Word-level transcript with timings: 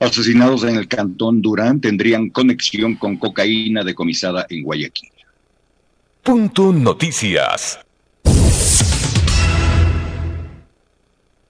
asesinados 0.00 0.64
en 0.64 0.76
el 0.76 0.88
cantón 0.88 1.42
Durán 1.42 1.80
tendrían 1.80 2.30
conexión 2.30 2.96
con 2.96 3.16
cocaína 3.16 3.82
decomisada 3.82 4.46
en 4.48 4.62
Guayaquil. 4.62 5.10
Punto 6.22 6.72
Noticias. 6.72 7.80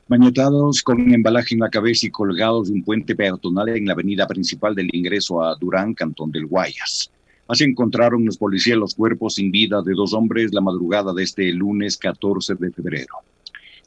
Mañetados 0.09 0.83
con 0.83 1.13
embalaje 1.13 1.55
en 1.55 1.61
la 1.61 1.69
cabeza 1.69 2.07
y 2.07 2.11
colgados 2.11 2.69
de 2.69 2.75
un 2.75 2.83
puente 2.83 3.15
peatonal 3.15 3.69
en 3.69 3.87
la 3.87 3.93
avenida 3.93 4.27
principal 4.27 4.75
del 4.75 4.89
ingreso 4.95 5.43
a 5.43 5.55
Durán, 5.57 5.93
Cantón 5.93 6.31
del 6.33 6.47
Guayas. 6.47 7.11
Así 7.47 7.65
encontraron 7.65 8.25
los 8.25 8.39
policías 8.39 8.79
los 8.79 8.95
cuerpos 8.95 9.35
sin 9.35 9.51
vida 9.51 9.83
de 9.83 9.93
dos 9.93 10.15
hombres 10.15 10.55
la 10.55 10.63
madrugada 10.63 11.13
de 11.13 11.25
este 11.25 11.53
lunes 11.53 11.99
14 11.99 12.55
de 12.55 12.71
febrero. 12.71 13.17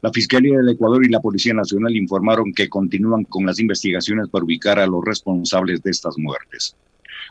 La 0.01 0.11
Fiscalía 0.11 0.57
del 0.57 0.69
Ecuador 0.69 1.05
y 1.05 1.09
la 1.09 1.19
Policía 1.19 1.53
Nacional 1.53 1.95
informaron 1.95 2.53
que 2.53 2.69
continúan 2.69 3.23
con 3.23 3.45
las 3.45 3.59
investigaciones 3.59 4.29
para 4.29 4.43
ubicar 4.43 4.79
a 4.79 4.87
los 4.87 5.05
responsables 5.05 5.83
de 5.83 5.91
estas 5.91 6.17
muertes. 6.17 6.75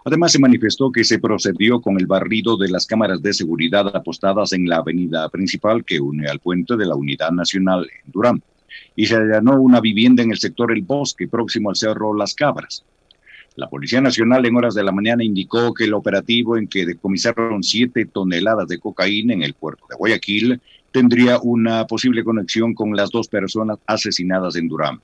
Además, 0.04 0.30
se 0.30 0.38
manifestó 0.38 0.92
que 0.92 1.02
se 1.02 1.18
procedió 1.18 1.80
con 1.80 1.98
el 1.98 2.06
barrido 2.06 2.56
de 2.56 2.68
las 2.68 2.86
cámaras 2.86 3.20
de 3.22 3.34
seguridad 3.34 3.94
apostadas 3.94 4.52
en 4.52 4.68
la 4.68 4.76
avenida 4.76 5.28
principal 5.30 5.84
que 5.84 5.98
une 5.98 6.28
al 6.28 6.38
puente 6.38 6.76
de 6.76 6.86
la 6.86 6.94
Unidad 6.94 7.32
Nacional 7.32 7.88
en 8.04 8.12
Durán 8.12 8.42
y 8.94 9.06
se 9.06 9.16
allanó 9.16 9.60
una 9.60 9.80
vivienda 9.80 10.22
en 10.22 10.30
el 10.30 10.38
sector 10.38 10.70
El 10.70 10.82
Bosque, 10.82 11.26
próximo 11.26 11.70
al 11.70 11.76
Cerro 11.76 12.14
Las 12.14 12.34
Cabras. 12.34 12.84
La 13.56 13.68
Policía 13.68 14.00
Nacional 14.00 14.46
en 14.46 14.56
horas 14.56 14.74
de 14.74 14.84
la 14.84 14.92
mañana 14.92 15.24
indicó 15.24 15.74
que 15.74 15.84
el 15.84 15.94
operativo 15.94 16.56
en 16.56 16.68
que 16.68 16.86
decomisaron 16.86 17.64
siete 17.64 18.06
toneladas 18.06 18.68
de 18.68 18.78
cocaína 18.78 19.34
en 19.34 19.42
el 19.42 19.54
puerto 19.54 19.84
de 19.90 19.96
Guayaquil 19.96 20.60
tendría 20.92 21.38
una 21.42 21.86
posible 21.86 22.24
conexión 22.24 22.74
con 22.74 22.96
las 22.96 23.10
dos 23.10 23.28
personas 23.28 23.78
asesinadas 23.86 24.56
en 24.56 24.68
Durán. 24.68 25.00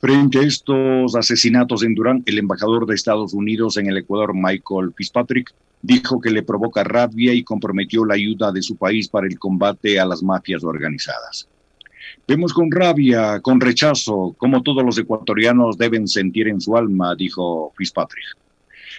Frente 0.00 0.40
a 0.40 0.42
estos 0.42 1.14
asesinatos 1.14 1.84
en 1.84 1.94
Durán, 1.94 2.22
el 2.26 2.38
embajador 2.38 2.86
de 2.86 2.94
Estados 2.94 3.34
Unidos 3.34 3.76
en 3.76 3.86
el 3.86 3.98
Ecuador, 3.98 4.32
Michael 4.34 4.92
Fitzpatrick, 4.96 5.54
dijo 5.80 6.20
que 6.20 6.30
le 6.30 6.42
provoca 6.42 6.82
rabia 6.82 7.32
y 7.32 7.44
comprometió 7.44 8.04
la 8.04 8.14
ayuda 8.14 8.50
de 8.52 8.62
su 8.62 8.76
país 8.76 9.08
para 9.08 9.26
el 9.26 9.38
combate 9.38 10.00
a 10.00 10.06
las 10.06 10.22
mafias 10.22 10.64
organizadas. 10.64 11.48
Vemos 12.26 12.52
con 12.52 12.70
rabia, 12.70 13.40
con 13.40 13.60
rechazo, 13.60 14.34
como 14.38 14.62
todos 14.62 14.84
los 14.84 14.98
ecuatorianos 14.98 15.78
deben 15.78 16.06
sentir 16.08 16.48
en 16.48 16.60
su 16.60 16.76
alma, 16.76 17.14
dijo 17.14 17.72
Fitzpatrick. 17.76 18.36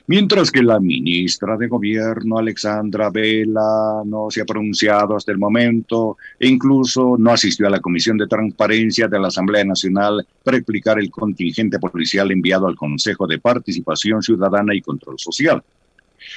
Mientras 0.06 0.52
que 0.52 0.62
la 0.62 0.82
ministra 0.82 1.56
de 1.56 1.70
Gobierno, 1.70 2.38
Alexandra 2.38 3.10
Vela, 3.10 4.04
no 4.06 4.30
se 4.30 4.42
ha 4.42 4.46
pronunciado 4.46 5.16
hasta 5.16 5.32
el 5.32 5.38
momento 5.38 6.18
e 6.38 6.50
incluso 6.50 7.16
no 7.18 7.32
asistió 7.32 7.68
a 7.68 7.70
la 7.70 7.80
Comisión 7.80 8.18
de 8.18 8.28
Transparencia 8.28 9.08
de 9.08 9.18
la 9.18 9.30
Asamblea 9.30 9.64
Nacional 9.64 10.28
para 10.44 10.58
explicar 10.58 11.00
el 11.00 11.10
contingente 11.10 11.80
policial 11.80 12.32
enviado 12.32 12.68
al 12.68 12.76
Consejo 12.76 13.26
de 13.28 13.40
Participación 13.40 14.22
Ciudadana 14.22 14.76
y 14.76 14.82
Control 14.82 15.18
Social. 15.18 15.64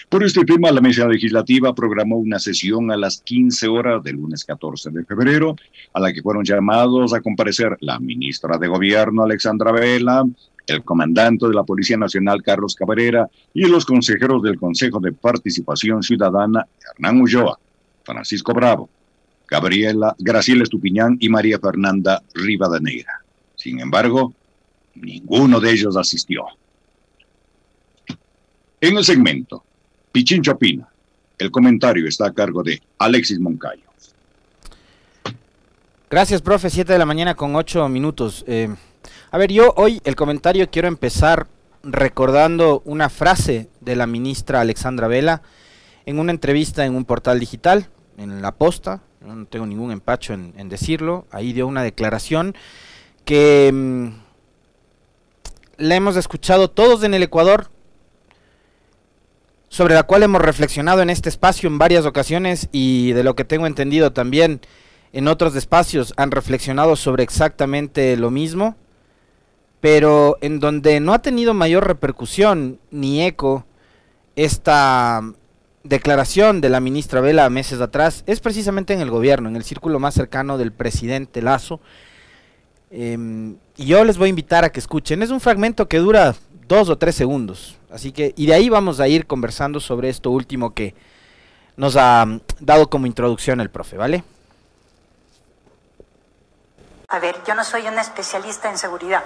Por 0.09 0.23
este 0.23 0.45
tema, 0.45 0.71
la 0.71 0.81
mesa 0.81 1.09
legislativa 1.09 1.75
programó 1.75 2.19
una 2.19 2.39
sesión 2.39 2.93
a 2.93 2.97
las 2.97 3.21
15 3.21 3.67
horas 3.67 4.03
del 4.05 4.15
lunes 4.15 4.45
14 4.45 4.91
de 4.91 5.05
febrero, 5.05 5.57
a 5.93 5.99
la 5.99 6.13
que 6.13 6.23
fueron 6.23 6.45
llamados 6.45 7.13
a 7.13 7.21
comparecer 7.21 7.77
la 7.81 7.99
ministra 7.99 8.59
de 8.59 8.69
Gobierno, 8.69 9.25
Alexandra 9.25 9.73
Vela, 9.73 10.25
el 10.67 10.83
comandante 10.83 11.47
de 11.47 11.55
la 11.55 11.63
Policía 11.63 11.97
Nacional, 11.97 12.43
Carlos 12.43 12.75
Cabrera, 12.75 13.29
y 13.55 13.67
los 13.67 13.85
consejeros 13.85 14.43
del 14.43 14.59
Consejo 14.59 15.01
de 15.01 15.13
Participación 15.13 16.03
Ciudadana, 16.03 16.67
Hernán 16.95 17.21
Ulloa, 17.21 17.59
Francisco 18.05 18.53
Bravo, 18.53 18.89
Gabriela, 19.49 20.15
Graciela 20.19 20.65
Estupiñán 20.65 21.17
y 21.21 21.29
María 21.29 21.59
Fernanda 21.59 22.23
Rivadeneira. 22.35 23.23
Sin 23.55 23.81
embargo, 23.81 24.35
ninguno 24.95 25.61
de 25.61 25.73
ellos 25.73 25.97
asistió. 25.97 26.45
En 28.81 28.97
el 28.97 29.05
segmento, 29.05 29.65
Pichincho 30.13 30.53
opina. 30.53 30.89
El 31.39 31.51
comentario 31.51 32.09
está 32.09 32.27
a 32.27 32.33
cargo 32.33 32.63
de 32.63 32.81
Alexis 32.99 33.39
Moncayo. 33.39 33.83
Gracias, 36.09 36.41
profe. 36.41 36.71
Siete 36.71 36.93
de 36.93 36.99
la 36.99 37.05
mañana 37.05 37.35
con 37.35 37.57
ocho 37.57 37.89
minutos. 37.89 38.45
Eh, 38.47 38.75
a 39.37 39.39
ver, 39.39 39.53
yo 39.53 39.75
hoy 39.77 40.01
el 40.05 40.17
comentario 40.17 40.71
quiero 40.71 40.89
empezar 40.89 41.47
recordando 41.83 42.81
una 42.87 43.11
frase 43.11 43.69
de 43.83 43.95
la 43.95 44.07
ministra 44.07 44.63
Alexandra 44.63 45.09
Vela 45.09 45.43
en 46.07 46.19
una 46.19 46.33
entrevista 46.33 46.87
en 46.87 46.97
un 46.97 47.05
portal 47.05 47.39
digital, 47.39 47.91
en 48.17 48.41
La 48.41 48.53
Posta. 48.53 49.03
No 49.21 49.45
tengo 49.45 49.67
ningún 49.67 49.91
empacho 49.93 50.33
en, 50.33 50.71
decirlo. 50.71 51.27
Ahí 51.31 51.53
dio 51.53 51.67
una 51.67 51.83
declaración 51.83 52.55
que 53.27 53.71
mm, 53.75 54.07
la 55.77 55.97
hemos 55.97 56.17
escuchado 56.17 56.71
todos 56.71 57.05
en 57.05 57.13
el 57.13 57.23
Ecuador 57.23 57.69
sobre 59.69 59.93
la 59.93 60.05
cual 60.05 60.23
hemos 60.23 60.41
reflexionado 60.41 61.03
en 61.03 61.11
este 61.11 61.29
espacio 61.29 61.69
en 61.69 61.77
varias 61.77 62.07
ocasiones 62.07 62.71
y 62.73 63.13
de 63.13 63.23
lo 63.23 63.37
que 63.37 63.45
tengo 63.45 63.67
entendido 63.67 64.15
también 64.15 64.63
en 65.13 65.29
otros 65.29 65.55
espacios 65.57 66.15
han 66.17 66.31
reflexionado 66.31 66.97
sobre 66.97 67.23
exactamente 67.23 68.17
lo 68.17 68.31
mismo, 68.31 68.77
pero 69.87 70.37
en 70.41 70.59
donde 70.59 70.99
no 70.99 71.15
ha 71.15 71.21
tenido 71.21 71.55
mayor 71.55 71.87
repercusión 71.87 72.81
ni 72.91 73.23
eco 73.25 73.65
esta 74.35 75.23
declaración 75.85 76.61
de 76.61 76.71
la 76.71 76.81
ministra 76.81 77.21
Vela 77.21 77.49
meses 77.51 77.81
atrás 77.81 78.25
es 78.27 78.41
precisamente 78.41 78.95
en 78.95 79.01
el 79.01 79.13
gobierno, 79.13 79.49
en 79.49 79.55
el 79.55 79.63
círculo 79.63 80.01
más 80.01 80.15
cercano 80.15 80.59
del 80.59 80.73
presidente 80.73 81.41
Lazo. 81.41 81.79
Em, 82.91 83.59
y 83.77 83.87
yo 83.87 84.05
les 84.05 84.19
voy 84.19 84.27
a 84.27 84.31
invitar 84.31 84.65
a 84.65 84.71
que 84.71 84.81
escuchen. 84.81 85.23
Es 85.23 85.31
un 85.31 85.39
fragmento 85.39 85.87
que 85.87 85.99
dura 85.99 86.35
dos 86.67 86.89
o 86.89 86.99
tres 86.99 87.15
segundos. 87.15 87.79
Así 87.89 88.11
que, 88.11 88.35
y 88.37 88.47
de 88.47 88.55
ahí 88.55 88.69
vamos 88.69 88.99
a 88.99 89.07
ir 89.07 89.29
conversando 89.29 89.79
sobre 89.79 90.09
esto 90.09 90.33
último 90.33 90.75
que 90.75 90.97
nos 91.77 91.95
ha 91.95 92.27
mm, 92.27 92.41
dado 92.59 92.91
como 92.91 93.07
introducción 93.07 93.61
el 93.61 93.71
profe, 93.71 93.97
¿vale? 93.97 94.25
A 97.07 97.21
ver, 97.21 97.37
yo 97.47 97.55
no 97.55 97.63
soy 97.63 97.83
una 97.83 98.01
especialista 98.01 98.69
en 98.69 98.79
seguridad. 98.79 99.23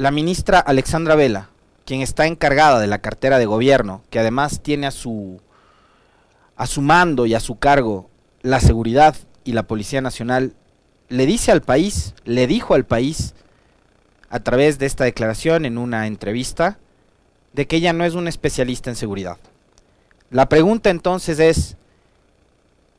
La 0.00 0.10
ministra 0.10 0.60
Alexandra 0.60 1.14
Vela, 1.14 1.50
quien 1.84 2.00
está 2.00 2.26
encargada 2.26 2.80
de 2.80 2.86
la 2.86 3.02
cartera 3.02 3.38
de 3.38 3.44
gobierno, 3.44 4.02
que 4.08 4.18
además 4.18 4.62
tiene 4.62 4.86
a 4.86 4.92
su 4.92 5.42
a 6.56 6.66
su 6.66 6.80
mando 6.80 7.26
y 7.26 7.34
a 7.34 7.40
su 7.40 7.58
cargo 7.58 8.08
la 8.40 8.60
seguridad 8.60 9.14
y 9.44 9.52
la 9.52 9.64
Policía 9.64 10.00
Nacional, 10.00 10.54
le 11.10 11.26
dice 11.26 11.52
al 11.52 11.60
país, 11.60 12.14
le 12.24 12.46
dijo 12.46 12.72
al 12.72 12.86
país, 12.86 13.34
a 14.30 14.40
través 14.40 14.78
de 14.78 14.86
esta 14.86 15.04
declaración 15.04 15.66
en 15.66 15.76
una 15.76 16.06
entrevista, 16.06 16.78
de 17.52 17.66
que 17.66 17.76
ella 17.76 17.92
no 17.92 18.06
es 18.06 18.14
una 18.14 18.30
especialista 18.30 18.88
en 18.88 18.96
seguridad. 18.96 19.36
La 20.30 20.48
pregunta 20.48 20.88
entonces 20.88 21.38
es, 21.38 21.76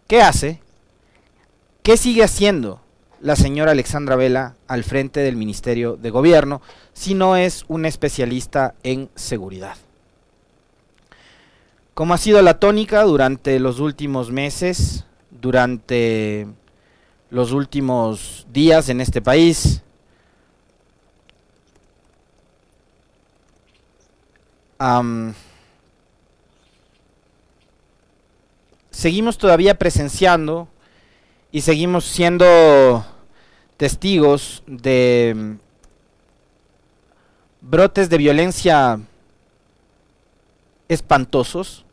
¿qué 0.05 0.21
hace? 0.21 0.61
¿Qué 1.81 1.97
sigue 1.97 2.23
haciendo 2.23 2.79
la 3.21 3.35
señora 3.35 3.71
Alexandra 3.71 4.15
Vela 4.15 4.55
al 4.67 4.83
frente 4.83 5.19
del 5.21 5.35
Ministerio 5.35 5.95
de 5.95 6.09
Gobierno 6.09 6.61
si 6.93 7.13
no 7.13 7.35
es 7.35 7.65
una 7.67 7.87
especialista 7.87 8.75
en 8.83 9.09
seguridad? 9.15 9.75
Como 11.93 12.13
ha 12.13 12.17
sido 12.17 12.41
la 12.41 12.59
tónica 12.59 13.03
durante 13.03 13.59
los 13.59 13.79
últimos 13.79 14.31
meses, 14.31 15.05
durante 15.29 16.47
los 17.29 17.51
últimos 17.51 18.47
días 18.51 18.89
en 18.89 19.01
este 19.01 19.21
país. 19.21 19.83
seguimos 28.89 29.37
todavía 29.37 29.77
presenciando 29.77 30.67
y 31.51 31.61
seguimos 31.61 32.05
siendo 32.05 33.05
testigos 33.81 34.61
de 34.67 35.33
mm, 35.35 35.53
brotes 37.61 38.11
de 38.11 38.17
violencia 38.19 38.99
espantosos. 40.87 41.83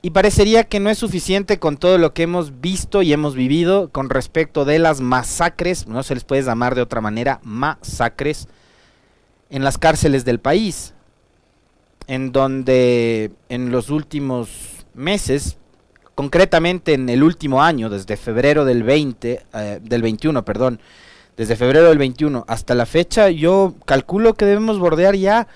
Y 0.00 0.10
parecería 0.10 0.62
que 0.62 0.78
no 0.78 0.90
es 0.90 0.98
suficiente 0.98 1.58
con 1.58 1.76
todo 1.76 1.98
lo 1.98 2.14
que 2.14 2.22
hemos 2.22 2.60
visto 2.60 3.02
y 3.02 3.12
hemos 3.12 3.34
vivido 3.34 3.90
con 3.90 4.10
respecto 4.10 4.64
de 4.64 4.78
las 4.78 5.00
masacres, 5.00 5.88
no 5.88 6.04
se 6.04 6.14
les 6.14 6.22
puede 6.22 6.42
llamar 6.42 6.76
de 6.76 6.82
otra 6.82 7.00
manera, 7.00 7.40
masacres 7.42 8.46
en 9.50 9.64
las 9.64 9.76
cárceles 9.76 10.24
del 10.24 10.38
país, 10.38 10.94
en 12.06 12.30
donde 12.30 13.32
en 13.48 13.72
los 13.72 13.90
últimos 13.90 14.86
meses, 14.94 15.58
concretamente 16.18 16.94
en 16.94 17.08
el 17.10 17.22
último 17.22 17.62
año, 17.62 17.88
desde 17.88 18.16
febrero 18.16 18.64
del 18.64 18.82
20, 18.82 19.46
eh, 19.54 19.78
del 19.80 20.02
21, 20.02 20.44
perdón, 20.44 20.80
desde 21.36 21.54
febrero 21.54 21.88
del 21.88 21.98
21 21.98 22.44
hasta 22.48 22.74
la 22.74 22.86
fecha, 22.86 23.30
yo 23.30 23.76
calculo 23.84 24.34
que 24.34 24.44
debemos 24.44 24.80
bordear 24.80 25.14
ya 25.14 25.46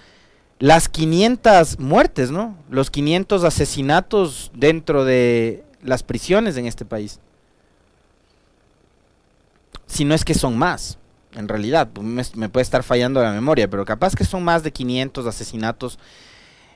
las 0.61 0.89
500 0.89 1.81
muertes, 1.81 2.31
¿no? 2.31 2.57
Los 2.71 2.93
500 2.93 3.43
asesinatos 3.43 4.53
dentro 4.55 5.05
de 5.05 5.65
las 5.83 6.05
prisiones 6.05 6.57
en 6.57 6.67
este 6.67 6.85
país. 6.85 7.19
si 9.89 10.05
no 10.05 10.15
es 10.15 10.25
que 10.25 10.35
son 10.35 10.57
más, 10.57 10.97
en 11.35 11.49
realidad, 11.49 11.89
me, 12.01 12.23
me 12.37 12.49
puede 12.49 12.63
estar 12.63 12.85
fallando 12.85 13.21
la 13.21 13.33
memoria, 13.33 13.69
pero 13.69 13.85
capaz 13.85 14.15
que 14.15 14.25
son 14.25 14.45
más 14.45 14.63
de 14.63 14.71
500 14.71 15.27
asesinatos, 15.27 15.99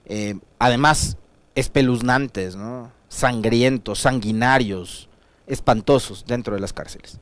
eh, 0.07 0.35
además 0.59 1.17
espeluznantes, 1.55 2.57
¿no? 2.57 2.96
Sangrientos, 3.17 4.01
sanguinarios, 4.01 5.09
espantosos 5.47 6.25
dentro 6.27 6.55
de 6.55 6.61
las 6.61 6.73
cárceles. 6.73 7.19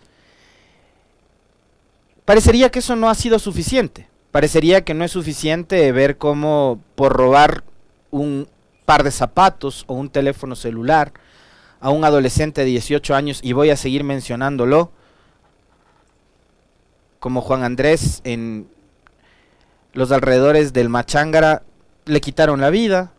Parecería 2.25 2.71
que 2.71 2.81
eso 2.81 2.97
no 2.97 3.09
ha 3.09 3.15
sido 3.15 3.39
suficiente. 3.39 4.09
Parecería 4.33 4.85
que 4.85 4.95
no 4.95 5.05
es 5.05 5.13
suficiente 5.13 5.93
ver 5.93 6.19
cómo 6.19 6.81
por 6.97 7.13
robar 7.13 7.63
un 8.11 8.49
par 8.85 9.05
de 9.05 9.11
zapatos 9.11 9.85
o 9.87 9.95
un 9.95 10.11
teléfono 10.11 10.57
celular 10.57 11.13
a 11.81 11.91
un 11.91 12.05
adolescente 12.05 12.63
de 12.63 12.69
18 12.69 13.15
años, 13.15 13.41
y 13.43 13.53
voy 13.53 13.71
a 13.71 13.77
seguir 13.77 14.05
mencionándolo, 14.05 14.91
como 17.21 17.43
Juan 17.43 17.63
Andrés 17.63 18.21
en 18.25 18.69
los 19.93 20.11
alrededores 20.11 20.73
del 20.73 20.89
Machángara, 20.89 21.63
le 22.07 22.21
quitaron 22.21 22.61
la 22.61 22.71
vida, 22.71 23.13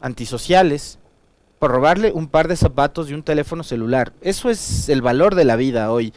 antisociales, 0.00 0.98
por 1.62 1.70
robarle 1.70 2.10
un 2.10 2.26
par 2.26 2.48
de 2.48 2.56
zapatos 2.56 3.08
y 3.08 3.14
un 3.14 3.22
teléfono 3.22 3.62
celular. 3.62 4.12
Eso 4.20 4.50
es 4.50 4.88
el 4.88 5.00
valor 5.00 5.36
de 5.36 5.44
la 5.44 5.54
vida 5.54 5.92
hoy 5.92 6.12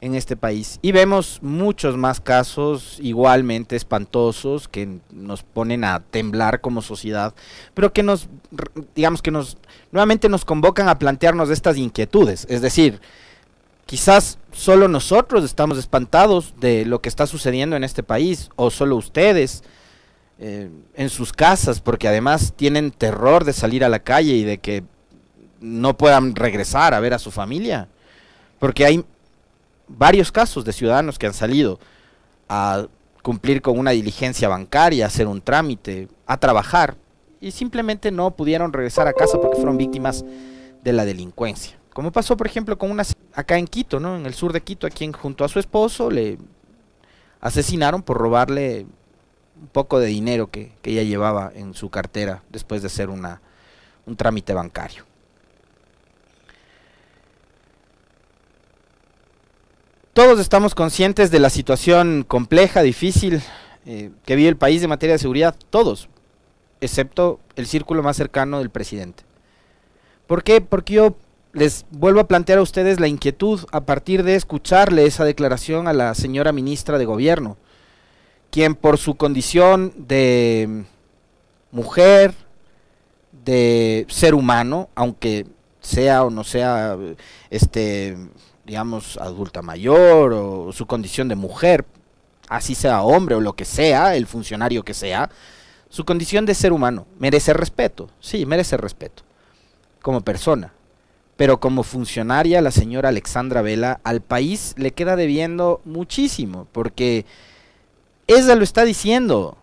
en 0.00 0.14
este 0.14 0.34
país. 0.34 0.78
Y 0.80 0.92
vemos 0.92 1.40
muchos 1.42 1.98
más 1.98 2.20
casos 2.20 2.96
igualmente 2.98 3.76
espantosos 3.76 4.66
que 4.66 5.00
nos 5.10 5.42
ponen 5.42 5.84
a 5.84 6.00
temblar 6.10 6.62
como 6.62 6.80
sociedad, 6.80 7.34
pero 7.74 7.92
que 7.92 8.02
nos, 8.02 8.30
digamos 8.94 9.20
que 9.20 9.30
nos, 9.30 9.58
nuevamente 9.92 10.30
nos 10.30 10.46
convocan 10.46 10.88
a 10.88 10.98
plantearnos 10.98 11.50
estas 11.50 11.76
inquietudes. 11.76 12.46
Es 12.48 12.62
decir, 12.62 12.98
quizás 13.84 14.38
solo 14.52 14.88
nosotros 14.88 15.44
estamos 15.44 15.76
espantados 15.76 16.54
de 16.60 16.86
lo 16.86 17.02
que 17.02 17.10
está 17.10 17.26
sucediendo 17.26 17.76
en 17.76 17.84
este 17.84 18.02
país, 18.02 18.48
o 18.56 18.70
solo 18.70 18.96
ustedes, 18.96 19.64
eh, 20.38 20.70
en 20.94 21.08
sus 21.08 21.32
casas, 21.32 21.80
porque 21.80 22.08
además 22.08 22.52
tienen 22.54 22.90
terror 22.90 23.44
de 23.44 23.52
salir 23.52 23.84
a 23.84 23.88
la 23.88 23.98
calle 23.98 24.34
y 24.34 24.44
de 24.44 24.58
que 24.58 24.84
no 25.60 25.96
puedan 25.96 26.36
regresar 26.36 26.94
a 26.94 27.00
ver 27.00 27.14
a 27.14 27.18
su 27.18 27.30
familia. 27.30 27.88
Porque 28.58 28.84
hay 28.84 29.04
varios 29.88 30.30
casos 30.30 30.64
de 30.64 30.72
ciudadanos 30.72 31.18
que 31.18 31.26
han 31.26 31.34
salido 31.34 31.80
a 32.48 32.86
cumplir 33.22 33.62
con 33.62 33.78
una 33.78 33.90
diligencia 33.90 34.48
bancaria, 34.48 35.06
hacer 35.06 35.26
un 35.26 35.40
trámite, 35.40 36.08
a 36.26 36.36
trabajar, 36.38 36.96
y 37.40 37.50
simplemente 37.50 38.10
no 38.10 38.30
pudieron 38.32 38.72
regresar 38.72 39.06
a 39.06 39.12
casa 39.12 39.40
porque 39.40 39.56
fueron 39.56 39.76
víctimas 39.76 40.24
de 40.82 40.92
la 40.92 41.04
delincuencia. 41.04 41.78
Como 41.92 42.12
pasó, 42.12 42.36
por 42.36 42.46
ejemplo, 42.46 42.78
con 42.78 42.90
una 42.90 43.04
acá 43.34 43.58
en 43.58 43.66
Quito, 43.66 44.00
¿no? 44.00 44.16
En 44.16 44.26
el 44.26 44.34
sur 44.34 44.52
de 44.52 44.60
Quito, 44.60 44.86
a 44.86 44.90
quien 44.90 45.12
junto 45.12 45.44
a 45.44 45.48
su 45.48 45.58
esposo 45.58 46.10
le 46.10 46.38
asesinaron 47.40 48.02
por 48.02 48.18
robarle 48.18 48.86
un 49.60 49.68
poco 49.68 49.98
de 49.98 50.06
dinero 50.06 50.50
que, 50.50 50.72
ella 50.84 51.02
llevaba 51.02 51.52
en 51.54 51.74
su 51.74 51.90
cartera 51.90 52.42
después 52.50 52.82
de 52.82 52.86
hacer 52.86 53.10
una, 53.10 53.40
un 54.06 54.16
trámite 54.16 54.54
bancario. 54.54 55.04
Todos 60.12 60.40
estamos 60.40 60.74
conscientes 60.74 61.30
de 61.30 61.38
la 61.38 61.50
situación 61.50 62.24
compleja, 62.26 62.82
difícil 62.82 63.42
eh, 63.86 64.10
que 64.24 64.34
vive 64.34 64.48
el 64.48 64.56
país 64.56 64.82
en 64.82 64.88
materia 64.88 65.14
de 65.14 65.20
seguridad, 65.20 65.54
todos, 65.70 66.08
excepto 66.80 67.38
el 67.54 67.66
círculo 67.66 68.02
más 68.02 68.16
cercano 68.16 68.58
del 68.58 68.70
presidente. 68.70 69.24
¿Por 70.26 70.42
qué? 70.42 70.60
Porque 70.60 70.94
yo 70.94 71.16
les 71.52 71.86
vuelvo 71.90 72.20
a 72.20 72.28
plantear 72.28 72.58
a 72.58 72.62
ustedes 72.62 72.98
la 73.00 73.08
inquietud 73.08 73.60
a 73.72 73.82
partir 73.82 74.24
de 74.24 74.34
escucharle 74.34 75.06
esa 75.06 75.24
declaración 75.24 75.86
a 75.86 75.92
la 75.92 76.14
señora 76.14 76.52
ministra 76.52 76.98
de 76.98 77.04
Gobierno 77.04 77.56
quien 78.58 78.74
por 78.74 78.98
su 78.98 79.14
condición 79.14 79.92
de 79.96 80.82
mujer, 81.70 82.34
de 83.44 84.04
ser 84.08 84.34
humano, 84.34 84.88
aunque 84.96 85.46
sea 85.80 86.24
o 86.24 86.30
no 86.30 86.42
sea, 86.42 86.96
este, 87.50 88.16
digamos, 88.64 89.16
adulta 89.18 89.62
mayor 89.62 90.32
o 90.32 90.72
su 90.72 90.86
condición 90.86 91.28
de 91.28 91.36
mujer, 91.36 91.84
así 92.48 92.74
sea 92.74 93.02
hombre 93.02 93.36
o 93.36 93.40
lo 93.40 93.52
que 93.52 93.64
sea, 93.64 94.16
el 94.16 94.26
funcionario 94.26 94.82
que 94.82 94.92
sea, 94.92 95.30
su 95.88 96.04
condición 96.04 96.44
de 96.44 96.56
ser 96.56 96.72
humano 96.72 97.06
merece 97.20 97.52
respeto, 97.52 98.10
sí, 98.18 98.44
merece 98.44 98.76
respeto, 98.76 99.22
como 100.02 100.22
persona. 100.22 100.72
Pero 101.36 101.60
como 101.60 101.84
funcionaria, 101.84 102.60
la 102.60 102.72
señora 102.72 103.10
Alexandra 103.10 103.62
Vela 103.62 104.00
al 104.02 104.20
país 104.20 104.74
le 104.76 104.90
queda 104.90 105.14
debiendo 105.14 105.80
muchísimo, 105.84 106.66
porque 106.72 107.24
ella 108.28 108.54
lo 108.54 108.62
está 108.62 108.84
diciendo. 108.84 109.56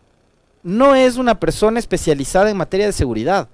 No 0.63 0.95
es 0.95 1.17
una 1.17 1.39
persona 1.39 1.79
especializada 1.79 2.50
en 2.50 2.57
materia 2.57 2.88
de 2.88 2.91
seguridad. 2.91 3.47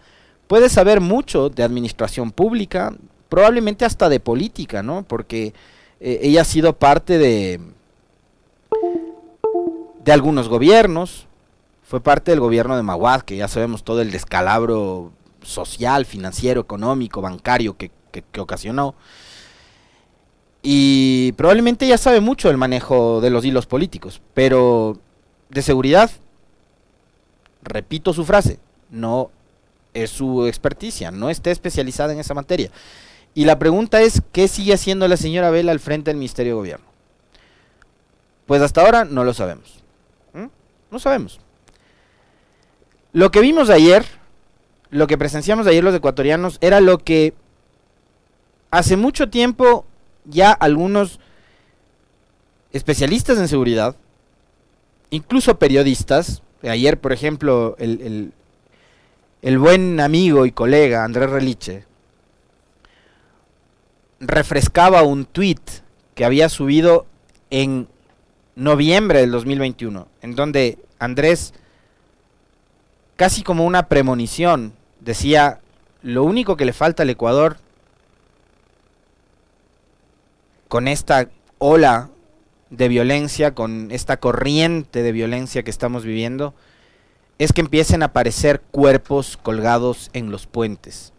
Puede 0.47 0.69
saber 0.69 1.01
mucho 1.01 1.49
de 1.49 1.63
administración 1.63 2.31
pública, 2.31 2.95
probablemente 3.29 3.85
hasta 3.85 4.09
de 4.09 4.19
política, 4.19 4.81
¿no? 4.81 5.03
Porque 5.03 5.53
eh, 5.99 6.19
ella 6.23 6.41
ha 6.41 6.45
sido 6.45 6.77
parte 6.77 7.17
de, 7.17 7.59
de 10.03 10.11
algunos 10.11 10.47
gobiernos. 10.47 11.27
Fue 11.83 12.01
parte 12.01 12.31
del 12.31 12.39
gobierno 12.39 12.77
de 12.77 12.83
Maguad, 12.83 13.21
que 13.21 13.35
ya 13.35 13.49
sabemos 13.49 13.83
todo 13.83 14.01
el 14.01 14.11
descalabro 14.11 15.11
social, 15.41 16.05
financiero, 16.05 16.61
económico, 16.61 17.21
bancario 17.21 17.75
que, 17.75 17.91
que 18.11 18.39
ocasionó. 18.39 18.95
Y 20.61 21.31
probablemente 21.33 21.87
ya 21.87 21.97
sabe 21.97 22.21
mucho 22.21 22.47
del 22.47 22.57
manejo 22.57 23.19
de 23.21 23.31
los 23.31 23.43
hilos 23.43 23.65
políticos, 23.65 24.21
pero 24.33 24.99
de 25.49 25.61
seguridad, 25.61 26.11
repito 27.63 28.13
su 28.13 28.25
frase, 28.25 28.59
no 28.89 29.31
es 29.93 30.11
su 30.11 30.45
experticia, 30.45 31.11
no 31.11 31.29
está 31.29 31.51
especializada 31.51 32.13
en 32.13 32.19
esa 32.19 32.33
materia. 32.33 32.69
Y 33.33 33.45
la 33.45 33.57
pregunta 33.57 34.01
es, 34.01 34.21
¿qué 34.31 34.47
sigue 34.47 34.73
haciendo 34.73 35.07
la 35.07 35.17
señora 35.17 35.49
Vela 35.49 35.71
al 35.71 35.79
frente 35.79 36.11
del 36.11 36.17
Ministerio 36.17 36.53
de 36.53 36.57
Gobierno? 36.57 36.85
Pues 38.45 38.61
hasta 38.61 38.81
ahora 38.81 39.05
no 39.05 39.23
lo 39.23 39.33
sabemos. 39.33 39.81
No 40.91 40.99
sabemos. 40.99 41.39
Lo 43.13 43.31
que 43.31 43.39
vimos 43.39 43.69
ayer, 43.69 44.05
lo 44.89 45.07
que 45.07 45.17
presenciamos 45.17 45.65
ayer 45.65 45.83
los 45.83 45.95
ecuatorianos, 45.95 46.57
era 46.59 46.81
lo 46.81 46.97
que 46.97 47.33
hace 48.71 48.97
mucho 48.97 49.29
tiempo 49.29 49.85
ya 50.25 50.51
algunos 50.51 51.19
especialistas 52.71 53.37
en 53.37 53.47
seguridad, 53.47 53.95
incluso 55.09 55.59
periodistas, 55.59 56.41
ayer 56.63 56.99
por 56.99 57.11
ejemplo 57.11 57.75
el, 57.79 58.33
el, 59.41 59.59
buen 59.59 59.99
amigo 59.99 60.45
y 60.45 60.51
colega 60.51 61.03
Andrés 61.03 61.29
Reliche, 61.29 61.85
refrescaba 64.19 65.03
un 65.03 65.25
tweet 65.25 65.59
que 66.15 66.25
había 66.25 66.49
subido 66.49 67.05
en 67.49 67.87
noviembre 68.55 69.19
del 69.19 69.31
2021, 69.31 70.07
en 70.21 70.35
donde 70.35 70.77
Andrés, 70.99 71.53
casi 73.15 73.43
como 73.43 73.65
una 73.65 73.87
premonición, 73.87 74.73
decía, 74.99 75.59
lo 76.03 76.23
único 76.23 76.55
que 76.57 76.65
le 76.65 76.73
falta 76.73 77.03
al 77.03 77.09
Ecuador 77.09 77.57
con 80.71 80.87
esta 80.87 81.27
ola 81.57 82.11
de 82.69 82.87
violencia, 82.87 83.53
con 83.53 83.91
esta 83.91 84.21
corriente 84.21 85.03
de 85.03 85.11
violencia 85.11 85.63
que 85.63 85.69
estamos 85.69 86.05
viviendo, 86.05 86.53
es 87.39 87.51
que 87.51 87.59
empiecen 87.59 88.03
a 88.03 88.05
aparecer 88.05 88.61
cuerpos 88.61 89.35
colgados 89.35 90.09
en 90.13 90.31
los 90.31 90.47
puentes. 90.47 91.11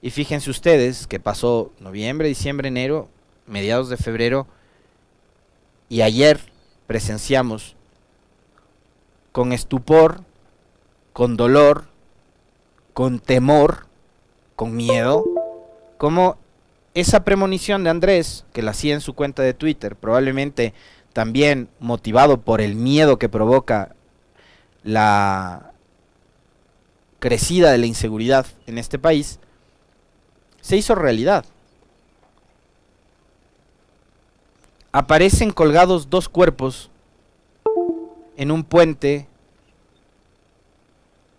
Y 0.00 0.08
fíjense 0.08 0.48
ustedes 0.48 1.06
que 1.06 1.20
pasó 1.20 1.70
noviembre, 1.80 2.28
diciembre, 2.28 2.68
enero, 2.68 3.10
mediados 3.46 3.90
de 3.90 3.98
febrero, 3.98 4.46
y 5.90 6.00
ayer 6.00 6.40
presenciamos 6.86 7.76
con 9.32 9.52
estupor, 9.52 10.24
con 11.12 11.36
dolor, 11.36 11.88
con 12.94 13.20
temor, 13.20 13.86
con 14.56 14.74
miedo, 14.74 15.26
como 15.98 16.38
esa 16.94 17.24
premonición 17.24 17.84
de 17.84 17.90
Andrés, 17.90 18.44
que 18.52 18.62
la 18.62 18.72
hacía 18.72 18.94
en 18.94 19.00
su 19.00 19.14
cuenta 19.14 19.42
de 19.42 19.54
Twitter, 19.54 19.96
probablemente 19.96 20.74
también 21.12 21.68
motivado 21.78 22.40
por 22.40 22.60
el 22.60 22.74
miedo 22.74 23.18
que 23.18 23.28
provoca 23.28 23.94
la 24.82 25.72
crecida 27.18 27.70
de 27.70 27.78
la 27.78 27.86
inseguridad 27.86 28.46
en 28.66 28.78
este 28.78 28.98
país, 28.98 29.38
se 30.60 30.76
hizo 30.76 30.94
realidad. 30.94 31.44
Aparecen 34.92 35.52
colgados 35.52 36.10
dos 36.10 36.28
cuerpos 36.28 36.90
en 38.36 38.50
un 38.50 38.64
puente 38.64 39.28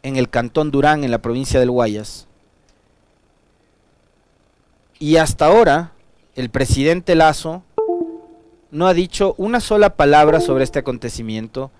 en 0.04 0.16
el 0.16 0.30
cantón 0.30 0.72
Durán, 0.72 1.04
en 1.04 1.12
la 1.12 1.22
provincia 1.22 1.60
del 1.60 1.72
Guayas, 1.72 2.28
y 5.02 5.18
hasta 5.18 5.48
ahora, 5.48 5.94
el 6.36 6.52
presidente 6.52 7.16
Lazo 7.16 7.64
no 8.70 8.86
ha 8.86 8.94
dicho 8.94 9.34
una 9.40 9.60
sola 9.60 9.96
palabra 9.96 10.40
sobre 10.40 10.64
este 10.64 10.78
acontecimiento 10.78 11.72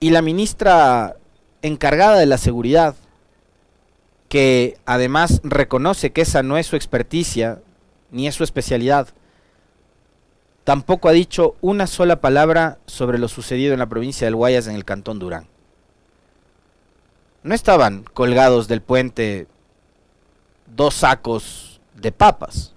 y 0.00 0.10
la 0.10 0.22
ministra 0.22 1.16
encargada 1.60 2.16
de 2.16 2.24
la 2.24 2.38
seguridad, 2.38 2.96
que 4.30 4.78
además 4.86 5.42
reconoce 5.44 6.10
que 6.10 6.22
esa 6.22 6.42
no 6.42 6.56
es 6.56 6.66
su 6.66 6.76
experticia 6.76 7.60
ni 8.10 8.26
es 8.26 8.34
su 8.34 8.42
especialidad, 8.42 9.08
tampoco 10.64 11.10
ha 11.10 11.12
dicho 11.12 11.54
una 11.60 11.86
sola 11.86 12.22
palabra 12.22 12.78
sobre 12.86 13.18
lo 13.18 13.28
sucedido 13.28 13.74
en 13.74 13.80
la 13.80 13.90
provincia 13.90 14.26
del 14.26 14.36
Guayas 14.36 14.68
en 14.68 14.74
el 14.74 14.86
cantón 14.86 15.18
Durán. 15.18 15.48
No 17.42 17.54
estaban 17.54 18.04
colgados 18.14 18.68
del 18.68 18.80
puente 18.80 19.48
dos 20.74 20.94
sacos 20.94 21.80
de 21.94 22.12
papas. 22.12 22.74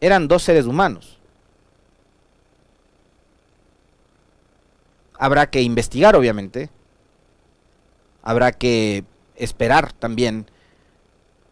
Eran 0.00 0.28
dos 0.28 0.42
seres 0.42 0.66
humanos. 0.66 1.18
Habrá 5.18 5.50
que 5.50 5.60
investigar, 5.60 6.16
obviamente. 6.16 6.70
Habrá 8.22 8.52
que 8.52 9.04
esperar 9.36 9.92
también 9.92 10.50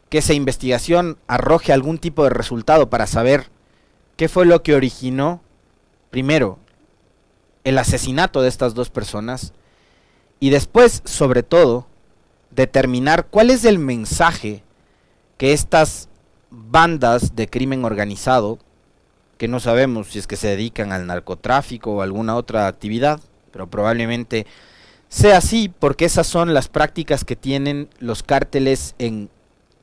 que 0.09 0.19
esa 0.19 0.33
investigación 0.33 1.19
arroje 1.27 1.73
algún 1.73 1.99
tipo 1.99 2.25
de 2.25 2.31
resultado 2.31 2.89
para 2.89 3.07
saber 3.07 3.51
qué 4.17 4.29
fue 4.29 4.47
lo 4.47 4.63
que 4.63 4.75
originó, 4.75 5.43
primero, 6.11 6.59
el 7.65 7.79
asesinato 7.79 8.41
de 8.41 8.49
estas 8.49 8.75
dos 8.75 8.89
personas 8.89 9.53
y 10.41 10.51
después, 10.51 11.03
sobre 11.05 11.43
todo, 11.43 11.87
determinar 12.51 13.27
cuál 13.27 13.51
es 13.51 13.65
el 13.65 13.79
mensaje 13.79 14.63
que 15.37 15.53
estas 15.53 16.09
bandas 16.51 17.37
de 17.37 17.49
crimen 17.49 17.85
organizado, 17.85 18.59
que 19.37 19.49
no 19.49 19.61
sabemos 19.61 20.09
si 20.09 20.19
es 20.19 20.27
que 20.27 20.37
se 20.37 20.49
dedican 20.49 20.93
al 20.93 21.07
narcotráfico 21.07 21.93
o 21.93 22.03
alguna 22.03 22.37
otra 22.37 22.67
actividad, 22.67 23.21
pero 23.53 23.69
probablemente 23.69 24.47
sea 25.09 25.39
así 25.39 25.69
porque 25.69 26.05
esas 26.05 26.27
son 26.27 26.53
las 26.55 26.69
prácticas 26.69 27.25
que 27.25 27.37
tienen 27.37 27.89
los 27.99 28.23
cárteles 28.23 28.95
en 28.99 29.31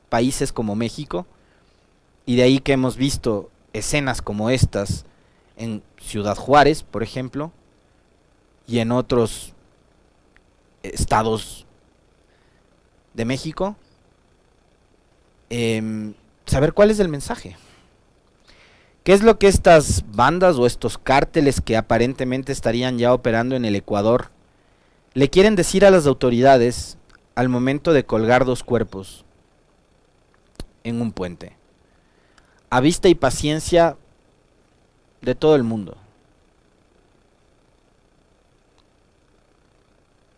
países 0.08 0.52
como 0.52 0.76
México 0.76 1.26
y 2.26 2.36
de 2.36 2.42
ahí 2.42 2.58
que 2.58 2.72
hemos 2.72 2.96
visto 2.96 3.50
escenas 3.72 4.22
como 4.22 4.50
estas 4.50 5.04
en 5.56 5.82
Ciudad 5.98 6.36
Juárez, 6.36 6.82
por 6.82 7.02
ejemplo, 7.02 7.52
y 8.66 8.80
en 8.80 8.92
otros 8.92 9.54
estados 10.82 11.65
de 13.16 13.24
México, 13.24 13.76
em, 15.48 16.14
saber 16.44 16.74
cuál 16.74 16.90
es 16.90 17.00
el 17.00 17.08
mensaje. 17.08 17.56
¿Qué 19.02 19.12
es 19.12 19.22
lo 19.22 19.38
que 19.38 19.48
estas 19.48 20.04
bandas 20.12 20.56
o 20.56 20.66
estos 20.66 20.98
cárteles 20.98 21.60
que 21.60 21.76
aparentemente 21.76 22.52
estarían 22.52 22.98
ya 22.98 23.14
operando 23.14 23.56
en 23.56 23.64
el 23.64 23.74
Ecuador 23.76 24.30
le 25.14 25.30
quieren 25.30 25.56
decir 25.56 25.86
a 25.86 25.90
las 25.90 26.06
autoridades 26.06 26.98
al 27.34 27.48
momento 27.48 27.92
de 27.92 28.04
colgar 28.04 28.44
dos 28.44 28.62
cuerpos 28.62 29.24
en 30.84 31.00
un 31.00 31.12
puente? 31.12 31.56
A 32.68 32.80
vista 32.80 33.08
y 33.08 33.14
paciencia 33.14 33.96
de 35.22 35.34
todo 35.34 35.56
el 35.56 35.62
mundo. 35.62 35.96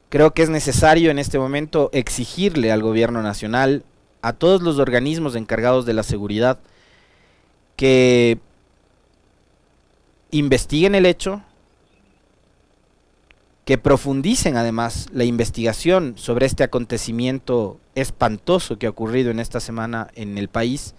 Creo 0.09 0.33
que 0.33 0.43
es 0.43 0.49
necesario 0.49 1.11
en 1.11 1.19
este 1.19 1.39
momento 1.39 1.91
exigirle 1.93 2.73
al 2.73 2.83
gobierno 2.83 3.23
nacional, 3.23 3.85
a 4.23 4.33
todos 4.33 4.63
los 4.63 4.79
organismos 4.79 5.37
encargados 5.37 5.85
de 5.85 5.93
la 5.93 6.03
seguridad, 6.03 6.59
que 7.77 8.39
investiguen 10.31 10.95
el 10.95 11.05
hecho, 11.05 11.43
que 13.67 13.77
profundicen 13.77 14.57
además 14.57 15.09
la 15.13 15.25
investigación 15.25 16.15
sobre 16.17 16.47
este 16.47 16.65
acontecimiento 16.65 17.79
espantoso 17.95 18.79
que 18.79 18.87
ha 18.87 18.91
ocurrido 18.91 19.31
en 19.31 19.41
esta 19.41 19.61
semana 19.61 20.09
en 20.15 20.39
el 20.39 20.49
país 20.49 20.95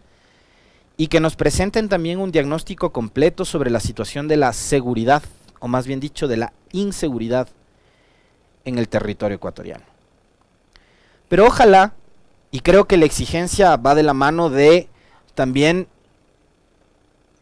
y 0.97 1.07
que 1.07 1.19
nos 1.19 1.35
presenten 1.35 1.89
también 1.89 2.19
un 2.19 2.31
diagnóstico 2.31 2.91
completo 2.91 3.43
sobre 3.43 3.71
la 3.71 3.79
situación 3.79 4.27
de 4.27 4.37
la 4.37 4.53
seguridad, 4.53 5.23
o 5.59 5.67
más 5.67 5.87
bien 5.87 5.99
dicho, 5.99 6.27
de 6.27 6.37
la 6.37 6.53
inseguridad 6.71 7.49
en 8.65 8.77
el 8.77 8.87
territorio 8.87 9.35
ecuatoriano. 9.35 9.83
Pero 11.27 11.45
ojalá, 11.45 11.93
y 12.51 12.61
creo 12.61 12.85
que 12.85 12.97
la 12.97 13.05
exigencia 13.05 13.75
va 13.77 13.95
de 13.95 14.03
la 14.03 14.13
mano 14.13 14.49
de 14.49 14.87
también 15.35 15.87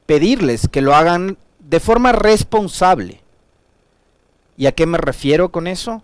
pedirles 0.06 0.68
que 0.68 0.82
lo 0.82 0.96
hagan 0.96 1.38
de 1.60 1.80
forma 1.80 2.12
responsable. 2.12 3.22
¿Y 4.58 4.66
a 4.66 4.72
qué 4.72 4.86
me 4.86 4.98
refiero 4.98 5.52
con 5.52 5.68
eso? 5.68 6.04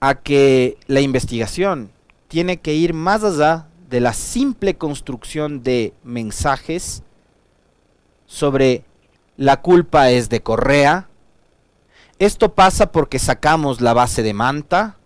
A 0.00 0.14
que 0.14 0.78
la 0.86 1.00
investigación 1.00 1.90
tiene 2.28 2.58
que 2.58 2.74
ir 2.74 2.94
más 2.94 3.22
allá 3.22 3.66
de 3.90 4.00
la 4.00 4.12
simple 4.12 4.76
construcción 4.76 5.62
de 5.62 5.92
mensajes 6.04 7.02
sobre 8.26 8.84
la 9.36 9.60
culpa 9.60 10.10
es 10.10 10.28
de 10.28 10.42
Correa, 10.42 11.09
¿Esto 12.20 12.54
pasa 12.54 12.92
porque 12.92 13.18
sacamos 13.18 13.80
la 13.80 13.94
base 13.94 14.22
de 14.22 14.34
Manta? 14.34 14.98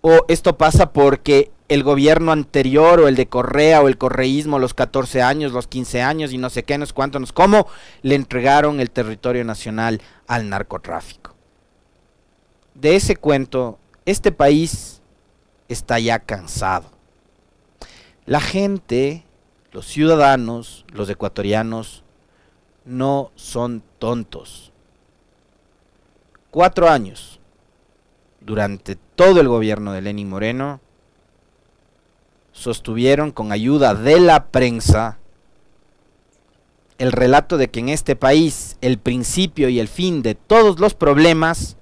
¿O 0.00 0.24
esto 0.28 0.56
pasa 0.56 0.94
porque 0.94 1.52
el 1.68 1.82
gobierno 1.82 2.32
anterior 2.32 2.98
o 2.98 3.08
el 3.08 3.14
de 3.14 3.26
Correa 3.26 3.82
o 3.82 3.88
el 3.88 3.98
correísmo, 3.98 4.58
los 4.58 4.72
14 4.72 5.20
años, 5.20 5.52
los 5.52 5.66
15 5.66 6.00
años 6.00 6.32
y 6.32 6.38
no 6.38 6.48
sé 6.48 6.62
qué, 6.62 6.78
no 6.78 6.86
sé 6.86 6.94
cuánto, 6.94 7.20
cómo 7.34 7.66
le 8.00 8.14
entregaron 8.14 8.80
el 8.80 8.90
territorio 8.90 9.44
nacional 9.44 10.00
al 10.26 10.48
narcotráfico? 10.48 11.34
De 12.72 12.96
ese 12.96 13.16
cuento, 13.16 13.78
este 14.06 14.32
país 14.32 15.02
está 15.68 15.98
ya 15.98 16.20
cansado. 16.20 16.90
La 18.24 18.40
gente, 18.40 19.26
los 19.72 19.84
ciudadanos, 19.84 20.86
los 20.90 21.10
ecuatorianos, 21.10 22.02
no 22.86 23.30
son 23.34 23.82
tontos 23.98 24.69
cuatro 26.50 26.88
años, 26.88 27.40
durante 28.40 28.96
todo 28.96 29.40
el 29.40 29.48
gobierno 29.48 29.92
de 29.92 30.02
Lenín 30.02 30.28
Moreno, 30.28 30.80
sostuvieron 32.52 33.30
con 33.30 33.52
ayuda 33.52 33.94
de 33.94 34.20
la 34.20 34.46
prensa 34.46 35.18
el 36.98 37.12
relato 37.12 37.56
de 37.56 37.70
que 37.70 37.80
en 37.80 37.88
este 37.88 38.16
país 38.16 38.76
el 38.82 38.98
principio 38.98 39.68
y 39.70 39.80
el 39.80 39.88
fin 39.88 40.22
de 40.22 40.34
todos 40.34 40.78
los 40.80 40.94
problemas 40.94 41.78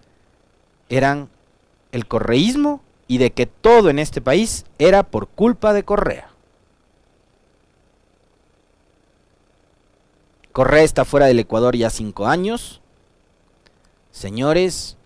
eran 0.89 1.29
el 1.91 2.07
correísmo 2.07 2.83
y 3.09 3.19
de 3.19 3.33
que 3.33 3.47
todo 3.47 3.91
en 3.91 3.99
este 3.99 4.21
país 4.21 4.65
era 4.79 5.03
por 5.03 5.29
culpa 5.29 5.73
de 5.73 5.85
Correa. 5.85 6.31
Correa 10.53 10.83
está 10.83 11.05
fuera 11.05 11.27
del 11.27 11.39
Ecuador 11.39 11.75
ya 11.75 11.91
cinco 11.91 12.27
años. 12.27 12.81
Señores, 14.19 14.97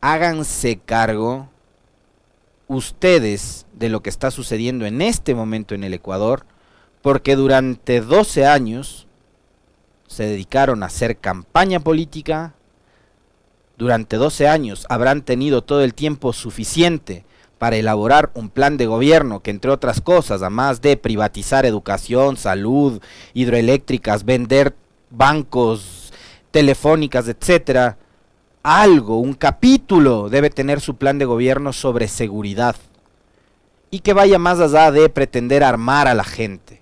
háganse 0.00 0.78
cargo 0.78 1.50
ustedes 2.68 3.66
de 3.74 3.90
lo 3.90 4.02
que 4.02 4.08
está 4.08 4.30
sucediendo 4.30 4.86
en 4.86 5.02
este 5.02 5.34
momento 5.34 5.74
en 5.74 5.84
el 5.84 5.92
Ecuador, 5.92 6.46
porque 7.02 7.36
durante 7.36 8.00
12 8.00 8.46
años 8.46 9.08
se 10.06 10.22
dedicaron 10.24 10.82
a 10.82 10.86
hacer 10.86 11.18
campaña 11.18 11.80
política, 11.80 12.54
durante 13.76 14.16
12 14.16 14.48
años 14.48 14.86
habrán 14.88 15.20
tenido 15.20 15.62
todo 15.62 15.84
el 15.84 15.92
tiempo 15.92 16.32
suficiente 16.32 17.26
para 17.58 17.76
elaborar 17.76 18.30
un 18.32 18.48
plan 18.48 18.78
de 18.78 18.86
gobierno 18.86 19.42
que 19.42 19.50
entre 19.50 19.70
otras 19.70 20.00
cosas, 20.00 20.40
además 20.40 20.80
de 20.80 20.96
privatizar 20.96 21.66
educación, 21.66 22.38
salud, 22.38 23.02
hidroeléctricas, 23.34 24.24
vender 24.24 24.74
bancos, 25.10 26.10
telefónicas, 26.50 27.28
etcétera, 27.28 27.98
algo, 28.62 29.18
un 29.18 29.34
capítulo 29.34 30.28
debe 30.28 30.50
tener 30.50 30.80
su 30.80 30.96
plan 30.96 31.18
de 31.18 31.24
gobierno 31.24 31.72
sobre 31.72 32.08
seguridad 32.08 32.76
y 33.90 34.00
que 34.00 34.12
vaya 34.12 34.38
más 34.38 34.60
allá 34.60 34.90
de 34.90 35.08
pretender 35.08 35.64
armar 35.64 36.08
a 36.08 36.14
la 36.14 36.24
gente. 36.24 36.80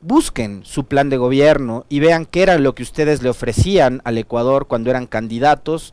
Busquen 0.00 0.64
su 0.64 0.86
plan 0.86 1.10
de 1.10 1.16
gobierno 1.16 1.84
y 1.88 2.00
vean 2.00 2.26
qué 2.26 2.42
era 2.42 2.58
lo 2.58 2.74
que 2.74 2.82
ustedes 2.82 3.22
le 3.22 3.28
ofrecían 3.28 4.00
al 4.04 4.18
Ecuador 4.18 4.66
cuando 4.66 4.90
eran 4.90 5.06
candidatos 5.06 5.92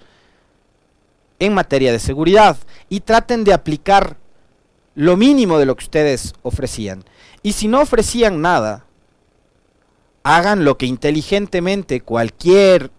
en 1.40 1.54
materia 1.54 1.92
de 1.92 2.00
seguridad 2.00 2.58
y 2.90 3.02
traten 3.02 3.44
de 3.44 3.54
aplicar 3.54 4.18
lo 4.96 5.18
mínimo 5.18 5.58
de 5.58 5.66
lo 5.66 5.76
que 5.76 5.84
ustedes 5.84 6.34
ofrecían. 6.44 7.04
Y 7.42 7.54
si 7.54 7.68
no 7.68 7.82
ofrecían 7.82 8.42
nada, 8.42 8.86
hagan 10.24 10.64
lo 10.64 10.78
que 10.78 10.86
inteligentemente 10.86 12.02
cualquier 12.02 12.92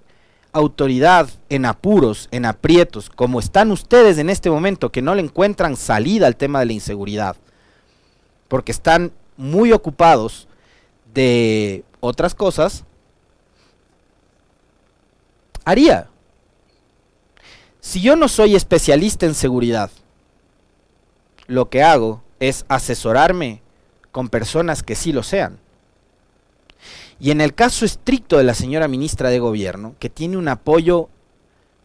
autoridad 0.55 1.29
en 1.49 1.67
apuros, 1.67 2.29
en 2.31 2.47
aprietos, 2.47 3.11
como 3.11 3.41
están 3.41 3.73
ustedes 3.73 4.19
en 4.19 4.31
este 4.31 4.49
momento, 4.51 4.91
que 4.91 5.03
no 5.03 5.15
le 5.15 5.21
encuentran 5.21 5.77
salida 5.77 6.29
al 6.29 6.37
tema 6.37 6.61
de 6.61 6.67
la 6.67 6.73
inseguridad, 6.73 7.37
porque 8.49 8.73
están 8.73 9.13
muy 9.37 9.73
ocupados 9.73 10.49
de 11.13 11.85
otras 12.01 12.35
cosas, 12.35 12.85
haría. 15.65 16.09
Si 17.81 18.01
yo 18.01 18.15
no 18.15 18.29
soy 18.29 18.55
especialista 18.55 19.27
en 19.27 19.35
seguridad, 19.35 19.91
lo 21.49 21.69
que 21.69 21.83
hago 21.83 22.23
es 22.39 22.65
asesorarme 22.69 23.61
con 24.13 24.29
personas 24.29 24.85
que 24.85 24.95
sí 24.95 25.13
lo 25.13 25.25
sean. 25.25 25.59
Y 27.21 27.31
en 27.31 27.41
el 27.41 27.55
caso 27.55 27.85
estricto 27.85 28.39
de 28.39 28.45
la 28.45 28.55
señora 28.55 28.89
ministra 28.89 29.31
de 29.31 29.39
Gobierno, 29.39 29.95
que 29.99 30.11
tiene 30.11 30.37
un 30.37 30.49
apoyo 30.49 31.09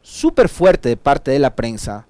súper 0.02 0.50
fuerte 0.50 0.90
de 0.90 0.98
parte 0.98 1.32
de 1.32 1.40
la 1.40 1.56
prensa, 1.56 2.08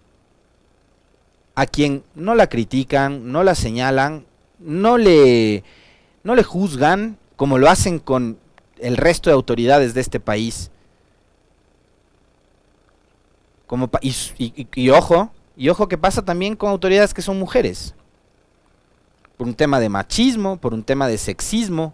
a 1.55 1.65
quien 1.65 2.03
no 2.15 2.35
la 2.35 2.47
critican, 2.47 3.31
no 3.31 3.43
la 3.43 3.55
señalan, 3.55 4.25
no 4.59 4.97
le, 4.97 5.63
no 6.23 6.35
le 6.35 6.43
juzgan, 6.43 7.17
como 7.35 7.57
lo 7.57 7.69
hacen 7.69 7.99
con 7.99 8.37
el 8.79 8.97
resto 8.97 9.29
de 9.29 9.33
autoridades 9.33 9.93
de 9.93 10.01
este 10.01 10.19
país. 10.19 10.71
Como 13.67 13.89
y, 14.01 14.89
ojo, 14.89 15.31
y 15.55 15.69
ojo 15.69 15.87
que 15.87 15.97
pasa 15.97 16.23
también 16.23 16.55
con 16.55 16.69
autoridades 16.69 17.13
que 17.13 17.21
son 17.21 17.37
mujeres. 17.37 17.93
Por 19.37 19.47
un 19.47 19.53
tema 19.53 19.79
de 19.79 19.89
machismo, 19.89 20.57
por 20.57 20.73
un 20.73 20.83
tema 20.83 21.07
de 21.07 21.17
sexismo, 21.17 21.93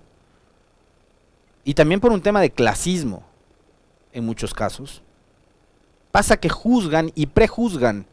y 1.66 1.74
también 1.74 2.00
por 2.00 2.14
un 2.14 2.22
tema 2.22 2.40
de 2.40 2.52
clasismo, 2.52 3.24
en 4.14 4.24
muchos 4.24 4.54
casos. 4.54 5.02
Pasa 6.12 6.38
que 6.38 6.48
juzgan 6.48 7.12
y 7.16 7.26
prejuzgan 7.26 8.06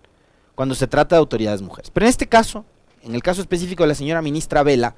cuando 0.56 0.74
se 0.74 0.88
trata 0.88 1.14
de 1.14 1.20
autoridades 1.20 1.62
mujeres. 1.62 1.90
Pero 1.90 2.06
en 2.06 2.10
este 2.10 2.26
caso, 2.26 2.64
en 3.02 3.14
el 3.14 3.22
caso 3.22 3.42
específico 3.42 3.84
de 3.84 3.88
la 3.88 3.94
señora 3.94 4.22
ministra 4.22 4.62
Vela, 4.62 4.96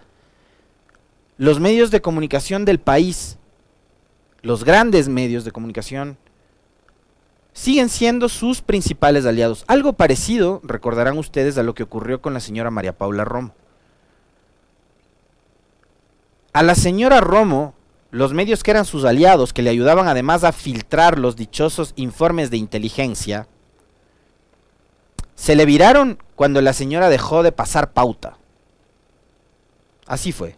los 1.36 1.58
medios 1.58 1.90
de 1.90 2.00
comunicación 2.00 2.64
del 2.64 2.78
país, 2.78 3.38
los 4.40 4.64
grandes 4.64 5.08
medios 5.08 5.44
de 5.44 5.50
comunicación, 5.50 6.16
siguen 7.52 7.88
siendo 7.88 8.28
sus 8.28 8.62
principales 8.62 9.26
aliados. 9.26 9.64
Algo 9.66 9.94
parecido, 9.94 10.60
recordarán 10.62 11.18
ustedes, 11.18 11.58
a 11.58 11.64
lo 11.64 11.74
que 11.74 11.82
ocurrió 11.82 12.22
con 12.22 12.34
la 12.34 12.40
señora 12.40 12.70
María 12.70 12.96
Paula 12.96 13.24
Romo. 13.24 13.52
A 16.52 16.62
la 16.62 16.76
señora 16.76 17.20
Romo 17.20 17.74
los 18.14 18.32
medios 18.32 18.62
que 18.62 18.70
eran 18.70 18.84
sus 18.84 19.04
aliados, 19.04 19.52
que 19.52 19.62
le 19.62 19.70
ayudaban 19.70 20.06
además 20.06 20.44
a 20.44 20.52
filtrar 20.52 21.18
los 21.18 21.34
dichosos 21.34 21.94
informes 21.96 22.48
de 22.48 22.56
inteligencia, 22.56 23.48
se 25.34 25.56
le 25.56 25.66
viraron 25.66 26.22
cuando 26.36 26.60
la 26.60 26.74
señora 26.74 27.08
dejó 27.08 27.42
de 27.42 27.50
pasar 27.50 27.92
pauta. 27.92 28.38
Así 30.06 30.30
fue. 30.30 30.56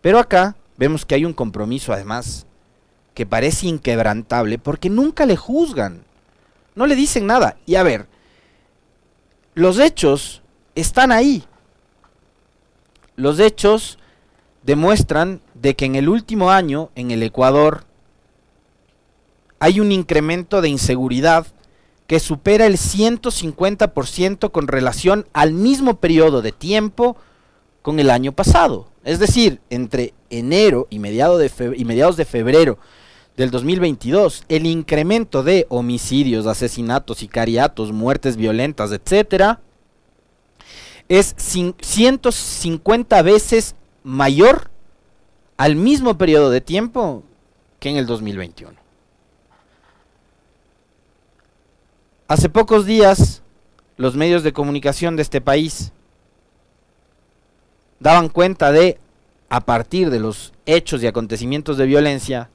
Pero 0.00 0.18
acá 0.18 0.56
vemos 0.78 1.06
que 1.06 1.14
hay 1.14 1.24
un 1.24 1.32
compromiso 1.32 1.92
además 1.92 2.44
que 3.14 3.24
parece 3.24 3.68
inquebrantable 3.68 4.58
porque 4.58 4.90
nunca 4.90 5.26
le 5.26 5.36
juzgan. 5.36 6.02
No 6.74 6.88
le 6.88 6.96
dicen 6.96 7.24
nada. 7.24 7.56
Y 7.66 7.76
a 7.76 7.84
ver, 7.84 8.08
los 9.54 9.78
hechos 9.78 10.42
están 10.74 11.12
ahí. 11.12 11.44
Los 13.14 13.38
hechos 13.38 13.99
demuestran 14.62 15.40
de 15.54 15.74
que 15.74 15.84
en 15.84 15.94
el 15.94 16.08
último 16.08 16.50
año 16.50 16.90
en 16.94 17.10
el 17.10 17.22
Ecuador 17.22 17.84
hay 19.58 19.80
un 19.80 19.92
incremento 19.92 20.60
de 20.60 20.68
inseguridad 20.68 21.46
que 22.06 22.18
supera 22.18 22.66
el 22.66 22.76
150% 22.76 24.50
con 24.50 24.66
relación 24.66 25.26
al 25.32 25.52
mismo 25.52 26.00
periodo 26.00 26.42
de 26.42 26.50
tiempo 26.50 27.16
con 27.82 28.00
el 28.00 28.10
año 28.10 28.32
pasado. 28.32 28.88
Es 29.04 29.18
decir, 29.18 29.60
entre 29.70 30.12
enero 30.28 30.88
y, 30.90 30.96
y 30.96 30.98
mediados 30.98 32.16
de 32.16 32.24
febrero 32.24 32.78
del 33.36 33.50
2022, 33.50 34.44
el 34.48 34.66
incremento 34.66 35.42
de 35.42 35.66
homicidios, 35.68 36.46
asesinatos, 36.46 37.18
sicariatos, 37.18 37.92
muertes 37.92 38.36
violentas, 38.36 38.92
etcétera, 38.92 39.60
es 41.08 41.34
150 41.36 43.22
veces 43.22 43.74
mayor 44.02 44.70
al 45.56 45.76
mismo 45.76 46.16
periodo 46.16 46.50
de 46.50 46.60
tiempo 46.60 47.22
que 47.78 47.90
en 47.90 47.96
el 47.96 48.06
2021. 48.06 48.78
Hace 52.28 52.48
pocos 52.48 52.86
días, 52.86 53.42
los 53.96 54.16
medios 54.16 54.42
de 54.42 54.52
comunicación 54.52 55.16
de 55.16 55.22
este 55.22 55.40
país 55.40 55.92
daban 57.98 58.28
cuenta 58.28 58.72
de, 58.72 58.98
a 59.48 59.60
partir 59.60 60.10
de 60.10 60.20
los 60.20 60.52
hechos 60.64 61.02
y 61.02 61.06
acontecimientos 61.06 61.76
de 61.76 61.86
violencia, 61.86 62.50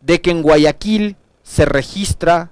de 0.00 0.20
que 0.20 0.32
en 0.32 0.42
Guayaquil 0.42 1.16
se 1.42 1.64
registra 1.64 2.50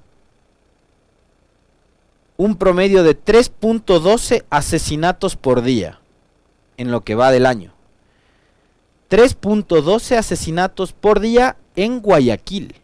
un 2.36 2.56
promedio 2.56 3.02
de 3.02 3.18
3.12 3.18 4.44
asesinatos 4.48 5.36
por 5.36 5.62
día 5.62 5.99
en 6.80 6.90
lo 6.90 7.02
que 7.02 7.14
va 7.14 7.30
del 7.30 7.44
año. 7.44 7.74
3.12 9.10 10.16
asesinatos 10.16 10.94
por 10.94 11.20
día 11.20 11.58
en 11.76 12.00
Guayaquil. 12.00 12.74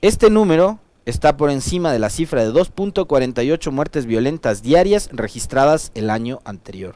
Este 0.00 0.30
número 0.30 0.78
está 1.06 1.36
por 1.36 1.50
encima 1.50 1.92
de 1.92 1.98
la 1.98 2.08
cifra 2.08 2.44
de 2.44 2.52
2.48 2.52 3.72
muertes 3.72 4.06
violentas 4.06 4.62
diarias 4.62 5.08
registradas 5.12 5.90
el 5.96 6.08
año 6.08 6.40
anterior. 6.44 6.94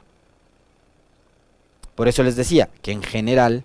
Por 1.97 2.07
eso 2.07 2.23
les 2.23 2.37
decía 2.37 2.71
que 2.81 2.93
en 2.93 3.03
general 3.03 3.65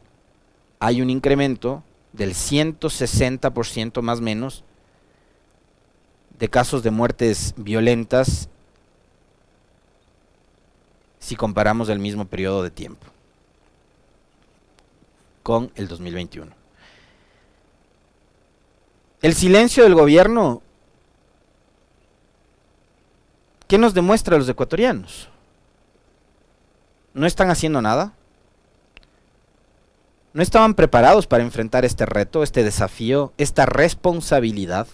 hay 0.80 1.04
un 1.04 1.12
incremento 1.12 1.84
del 2.14 2.34
160% 2.34 4.02
más 4.02 4.20
o 4.20 4.22
menos 4.24 4.64
de 6.40 6.50
casos 6.50 6.82
de 6.82 6.90
muertes 6.90 7.54
violentas 7.58 8.50
si 11.30 11.36
comparamos 11.36 11.90
el 11.90 12.00
mismo 12.00 12.26
periodo 12.26 12.64
de 12.64 12.72
tiempo 12.72 13.06
con 15.44 15.72
el 15.76 15.88
2021. 15.88 16.52
El 19.22 19.36
silencio 19.36 19.84
del 19.84 19.94
gobierno, 19.94 20.64
¿qué 23.68 23.78
nos 23.78 23.94
demuestra 23.94 24.36
a 24.38 24.40
los 24.40 24.50
ecuatorianos? 24.50 25.30
¿No 27.14 27.28
están 27.28 27.52
haciendo 27.52 27.80
nada? 27.80 28.14
¿No 30.34 30.42
estaban 30.42 30.74
preparados 30.74 31.28
para 31.28 31.44
enfrentar 31.44 31.86
este 31.86 32.08
reto, 32.08 32.42
este 32.42 32.64
desafío, 32.64 33.34
esta 33.38 33.68
responsabilidad? 33.68 34.88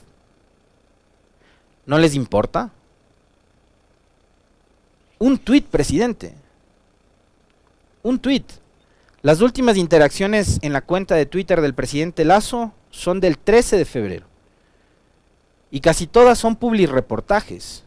¿No 1.86 1.98
les 1.98 2.14
importa? 2.14 2.72
Un 5.20 5.38
tuit, 5.38 5.66
presidente. 5.66 6.34
Un 8.04 8.20
tuit. 8.20 8.46
Las 9.22 9.42
últimas 9.42 9.78
interacciones 9.78 10.60
en 10.62 10.74
la 10.74 10.82
cuenta 10.82 11.16
de 11.16 11.26
Twitter 11.26 11.62
del 11.62 11.74
presidente 11.74 12.26
Lazo 12.26 12.74
son 12.92 13.20
del 13.20 13.38
13 13.38 13.78
de 13.78 13.86
febrero. 13.86 14.28
Y 15.72 15.80
casi 15.80 16.06
todas 16.06 16.38
son 16.38 16.56
reportajes. 16.92 17.84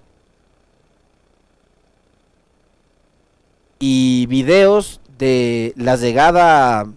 Y 3.79 4.27
videos 4.27 5.01
de 5.19 5.73
la 5.77 5.97
llegada 5.97 6.89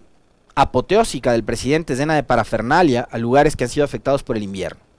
apoteósica 0.54 1.32
del 1.32 1.44
presidente 1.44 1.94
llena 1.94 2.14
de 2.14 2.24
parafernalia 2.24 3.06
a 3.10 3.18
lugares 3.18 3.56
que 3.56 3.64
han 3.64 3.70
sido 3.70 3.84
afectados 3.84 4.22
por 4.22 4.36
el 4.36 4.42
invierno. 4.42 4.91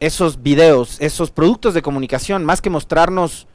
Esos 0.00 0.42
videos, 0.42 0.96
esos 1.00 1.30
productos 1.30 1.74
de 1.74 1.82
comunicación, 1.82 2.44
más 2.44 2.60
que 2.60 2.70
mostrarnos 2.70 3.46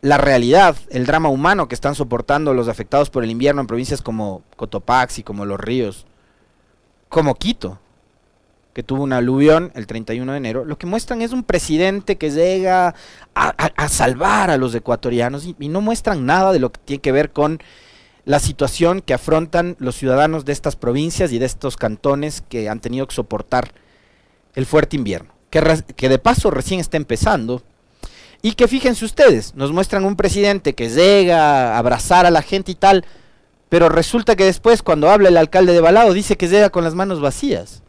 la 0.00 0.18
realidad, 0.18 0.76
el 0.90 1.06
drama 1.06 1.28
humano 1.28 1.68
que 1.68 1.74
están 1.74 1.94
soportando 1.94 2.54
los 2.54 2.68
afectados 2.68 3.10
por 3.10 3.24
el 3.24 3.30
invierno 3.30 3.60
en 3.60 3.66
provincias 3.66 4.02
como 4.02 4.42
Cotopaxi, 4.56 5.22
como 5.22 5.44
Los 5.44 5.58
Ríos, 5.58 6.06
como 7.08 7.34
Quito, 7.34 7.80
que 8.72 8.84
tuvo 8.84 9.02
un 9.02 9.12
aluvión 9.12 9.72
el 9.74 9.88
31 9.88 10.30
de 10.30 10.38
enero, 10.38 10.64
lo 10.64 10.78
que 10.78 10.86
muestran 10.86 11.20
es 11.20 11.32
un 11.32 11.42
presidente 11.42 12.16
que 12.16 12.30
llega 12.30 12.94
a, 13.34 13.88
salvar 13.88 14.50
a 14.50 14.56
los 14.56 14.72
ecuatorianos 14.74 15.46
y, 15.46 15.56
y 15.58 15.68
no 15.68 15.80
muestran 15.80 16.26
nada 16.26 16.52
de 16.52 16.60
lo 16.60 16.70
que 16.70 16.80
tiene 16.84 17.00
que 17.00 17.10
ver 17.10 17.32
con 17.32 17.60
la 18.24 18.38
situación 18.38 19.00
que 19.00 19.14
afrontan 19.14 19.74
los 19.80 19.96
ciudadanos 19.96 20.44
de 20.44 20.52
estas 20.52 20.76
provincias 20.76 21.32
y 21.32 21.38
de 21.38 21.46
estos 21.46 21.76
cantones 21.76 22.42
que 22.48 22.68
han 22.68 22.78
tenido 22.78 23.08
que 23.08 23.14
soportar 23.14 23.72
el 24.54 24.66
fuerte 24.66 24.96
invierno, 24.96 25.32
que, 25.50 26.08
de 26.08 26.18
paso 26.18 26.50
recién 26.50 26.80
está 26.80 26.96
empezando, 26.96 27.62
y 28.42 28.52
que 28.52 28.68
fíjense 28.68 29.04
ustedes, 29.04 29.54
nos 29.54 29.72
muestran 29.72 30.04
un 30.04 30.16
presidente 30.16 30.74
que 30.74 30.88
llega 30.88 31.74
a 31.74 31.78
abrazar 31.78 32.26
a 32.26 32.30
la 32.30 32.42
gente 32.42 32.72
y 32.72 32.74
tal, 32.76 33.04
pero 33.68 33.88
resulta 33.88 34.36
que 34.36 34.44
después 34.44 34.82
cuando 34.82 35.10
habla 35.10 35.28
el 35.28 35.36
alcalde 35.36 35.72
de 35.72 35.80
Balado 35.80 36.12
dice 36.12 36.36
que 36.36 36.48
llega 36.48 36.70
con 36.70 36.84
las 36.84 36.94
manos 36.94 37.20
vacías. 37.20 37.82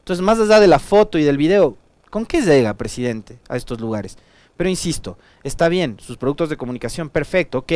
Entonces, 0.00 0.24
más 0.24 0.38
allá 0.38 0.60
de 0.60 0.68
la 0.68 0.78
foto 0.78 1.18
y 1.18 1.24
del 1.24 1.36
video, 1.36 1.76
¿con 2.10 2.24
qué 2.24 2.42
llega, 2.42 2.74
presidente, 2.74 3.38
a 3.48 3.56
estos 3.56 3.80
lugares? 3.80 4.16
Pero 4.56 4.70
insisto, 4.70 5.18
está 5.42 5.68
bien, 5.68 5.98
sus 6.00 6.16
productos 6.16 6.48
de 6.50 6.56
comunicación, 6.56 7.10
perfecto, 7.10 7.58
ok. 7.58 7.72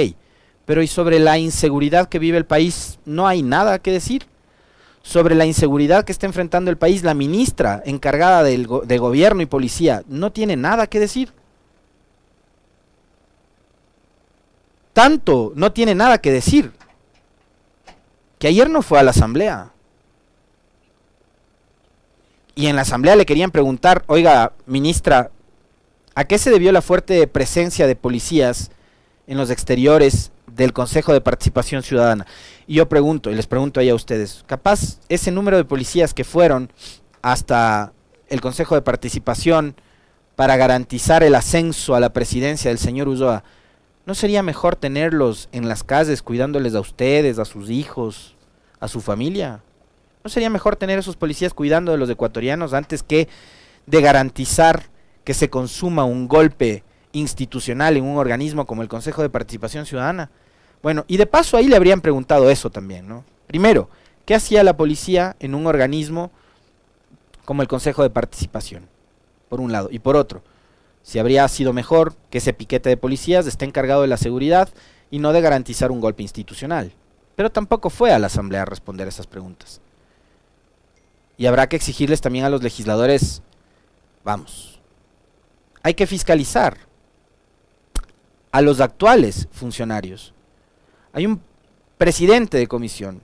Pero 0.64 0.82
¿y 0.82 0.86
sobre 0.86 1.18
la 1.18 1.38
inseguridad 1.38 2.08
que 2.08 2.18
vive 2.18 2.38
el 2.38 2.46
país? 2.46 2.98
No 3.04 3.26
hay 3.26 3.42
nada 3.42 3.80
que 3.80 3.92
decir. 3.92 4.26
Sobre 5.02 5.34
la 5.34 5.46
inseguridad 5.46 6.04
que 6.04 6.12
está 6.12 6.26
enfrentando 6.26 6.70
el 6.70 6.78
país, 6.78 7.02
la 7.02 7.14
ministra 7.14 7.82
encargada 7.84 8.42
del 8.42 8.68
de 8.84 8.98
gobierno 8.98 9.42
y 9.42 9.46
policía 9.46 10.04
no 10.06 10.30
tiene 10.32 10.56
nada 10.56 10.86
que 10.86 11.00
decir. 11.00 11.32
Tanto 14.92 15.52
no 15.56 15.72
tiene 15.72 15.94
nada 15.94 16.18
que 16.18 16.30
decir 16.30 16.72
que 18.38 18.48
ayer 18.48 18.68
no 18.68 18.82
fue 18.82 18.98
a 18.98 19.02
la 19.02 19.10
asamblea. 19.10 19.72
Y 22.54 22.66
en 22.66 22.76
la 22.76 22.82
asamblea 22.82 23.16
le 23.16 23.24
querían 23.24 23.50
preguntar, 23.50 24.04
oiga, 24.06 24.52
ministra, 24.66 25.30
¿a 26.14 26.24
qué 26.24 26.38
se 26.38 26.50
debió 26.50 26.70
la 26.72 26.82
fuerte 26.82 27.26
presencia 27.26 27.86
de 27.86 27.96
policías 27.96 28.70
en 29.26 29.38
los 29.38 29.50
exteriores 29.50 30.32
del 30.54 30.72
Consejo 30.72 31.12
de 31.12 31.20
Participación 31.20 31.82
Ciudadana. 31.82 32.26
Y 32.66 32.74
yo 32.74 32.88
pregunto, 32.88 33.30
y 33.30 33.34
les 33.34 33.46
pregunto 33.46 33.80
ahí 33.80 33.88
a 33.88 33.94
ustedes, 33.94 34.44
capaz 34.46 35.00
ese 35.08 35.30
número 35.30 35.56
de 35.56 35.64
policías 35.64 36.14
que 36.14 36.24
fueron 36.24 36.72
hasta 37.22 37.92
el 38.28 38.40
Consejo 38.40 38.74
de 38.74 38.82
Participación 38.82 39.74
para 40.36 40.56
garantizar 40.56 41.22
el 41.22 41.34
ascenso 41.34 41.94
a 41.94 42.00
la 42.00 42.12
presidencia 42.12 42.70
del 42.70 42.78
señor 42.78 43.08
Ulloa, 43.08 43.44
¿no 44.06 44.14
sería 44.14 44.42
mejor 44.42 44.76
tenerlos 44.76 45.48
en 45.52 45.68
las 45.68 45.84
calles 45.84 46.22
cuidándoles 46.22 46.74
a 46.74 46.80
ustedes, 46.80 47.38
a 47.38 47.44
sus 47.44 47.70
hijos, 47.70 48.36
a 48.80 48.88
su 48.88 49.00
familia? 49.00 49.62
¿No 50.24 50.30
sería 50.30 50.50
mejor 50.50 50.76
tener 50.76 50.98
esos 50.98 51.16
policías 51.16 51.54
cuidando 51.54 51.92
de 51.92 51.98
los 51.98 52.08
ecuatorianos 52.08 52.72
antes 52.72 53.02
que 53.02 53.28
de 53.86 54.00
garantizar 54.00 54.84
que 55.24 55.34
se 55.34 55.50
consuma 55.50 56.04
un 56.04 56.28
golpe 56.28 56.84
institucional 57.12 57.96
en 57.96 58.04
un 58.04 58.16
organismo 58.16 58.66
como 58.66 58.82
el 58.82 58.88
Consejo 58.88 59.22
de 59.22 59.30
Participación 59.30 59.86
Ciudadana? 59.86 60.30
Bueno, 60.82 61.04
y 61.06 61.16
de 61.16 61.26
paso 61.26 61.56
ahí 61.56 61.68
le 61.68 61.76
habrían 61.76 62.00
preguntado 62.00 62.50
eso 62.50 62.70
también, 62.70 63.08
¿no? 63.08 63.24
Primero, 63.46 63.88
¿qué 64.24 64.34
hacía 64.34 64.64
la 64.64 64.76
policía 64.76 65.36
en 65.38 65.54
un 65.54 65.66
organismo 65.66 66.30
como 67.44 67.62
el 67.62 67.68
Consejo 67.68 68.02
de 68.02 68.10
Participación? 68.10 68.88
Por 69.48 69.60
un 69.60 69.70
lado. 69.70 69.88
Y 69.92 70.00
por 70.00 70.16
otro, 70.16 70.42
si 71.02 71.18
habría 71.18 71.46
sido 71.48 71.72
mejor 71.72 72.14
que 72.30 72.38
ese 72.38 72.52
piquete 72.52 72.88
de 72.88 72.96
policías 72.96 73.46
esté 73.46 73.64
encargado 73.64 74.02
de 74.02 74.08
la 74.08 74.16
seguridad 74.16 74.68
y 75.10 75.18
no 75.18 75.32
de 75.32 75.40
garantizar 75.40 75.90
un 75.90 76.00
golpe 76.00 76.22
institucional. 76.22 76.92
Pero 77.36 77.50
tampoco 77.50 77.90
fue 77.90 78.12
a 78.12 78.18
la 78.18 78.26
Asamblea 78.26 78.62
a 78.62 78.66
responder 78.66 79.06
esas 79.08 79.26
preguntas. 79.26 79.80
Y 81.36 81.46
habrá 81.46 81.68
que 81.68 81.76
exigirles 81.76 82.20
también 82.20 82.44
a 82.44 82.50
los 82.50 82.62
legisladores, 82.62 83.42
vamos, 84.24 84.80
hay 85.82 85.94
que 85.94 86.06
fiscalizar 86.06 86.76
a 88.52 88.60
los 88.60 88.80
actuales 88.80 89.48
funcionarios. 89.50 90.34
Hay 91.12 91.26
un 91.26 91.42
presidente 91.98 92.58
de 92.58 92.66
comisión, 92.66 93.20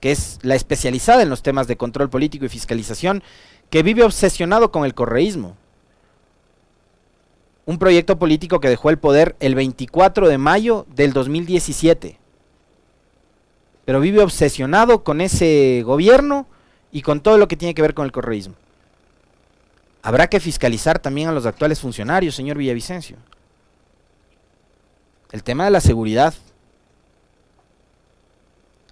que 0.00 0.12
es 0.12 0.38
la 0.42 0.54
especializada 0.54 1.22
en 1.22 1.30
los 1.30 1.42
temas 1.42 1.66
de 1.66 1.76
control 1.76 2.10
político 2.10 2.44
y 2.44 2.48
fiscalización, 2.48 3.22
que 3.70 3.82
vive 3.82 4.04
obsesionado 4.04 4.70
con 4.70 4.84
el 4.84 4.94
correísmo. 4.94 5.56
Un 7.66 7.78
proyecto 7.78 8.18
político 8.18 8.60
que 8.60 8.68
dejó 8.68 8.90
el 8.90 8.98
poder 8.98 9.36
el 9.40 9.54
24 9.54 10.28
de 10.28 10.38
mayo 10.38 10.86
del 10.94 11.12
2017. 11.12 12.18
Pero 13.84 14.00
vive 14.00 14.22
obsesionado 14.22 15.02
con 15.02 15.20
ese 15.20 15.82
gobierno 15.84 16.46
y 16.92 17.02
con 17.02 17.20
todo 17.20 17.36
lo 17.36 17.48
que 17.48 17.56
tiene 17.56 17.74
que 17.74 17.82
ver 17.82 17.94
con 17.94 18.06
el 18.06 18.12
correísmo. 18.12 18.54
Habrá 20.02 20.28
que 20.28 20.40
fiscalizar 20.40 20.98
también 20.98 21.28
a 21.28 21.32
los 21.32 21.44
actuales 21.44 21.80
funcionarios, 21.80 22.34
señor 22.34 22.56
Villavicencio. 22.56 23.16
El 25.30 25.42
tema 25.42 25.64
de 25.66 25.70
la 25.70 25.80
seguridad 25.80 26.32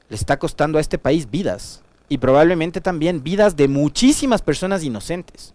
le 0.08 0.16
está 0.16 0.38
costando 0.38 0.78
a 0.78 0.80
este 0.80 0.98
país 0.98 1.30
vidas 1.30 1.82
y 2.08 2.18
probablemente 2.18 2.80
también 2.80 3.22
vidas 3.22 3.56
de 3.56 3.68
muchísimas 3.68 4.42
personas 4.42 4.84
inocentes 4.84 5.54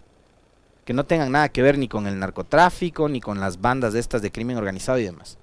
que 0.85 0.93
no 0.93 1.05
tengan 1.05 1.31
nada 1.31 1.49
que 1.49 1.61
ver 1.61 1.77
ni 1.77 1.87
con 1.87 2.07
el 2.07 2.19
narcotráfico 2.19 3.07
ni 3.07 3.21
con 3.21 3.39
las 3.39 3.61
bandas 3.61 3.93
de 3.93 3.99
estas 3.99 4.21
de 4.21 4.31
crimen 4.31 4.57
organizado 4.57 4.99
y 4.99 5.03
demás. 5.03 5.37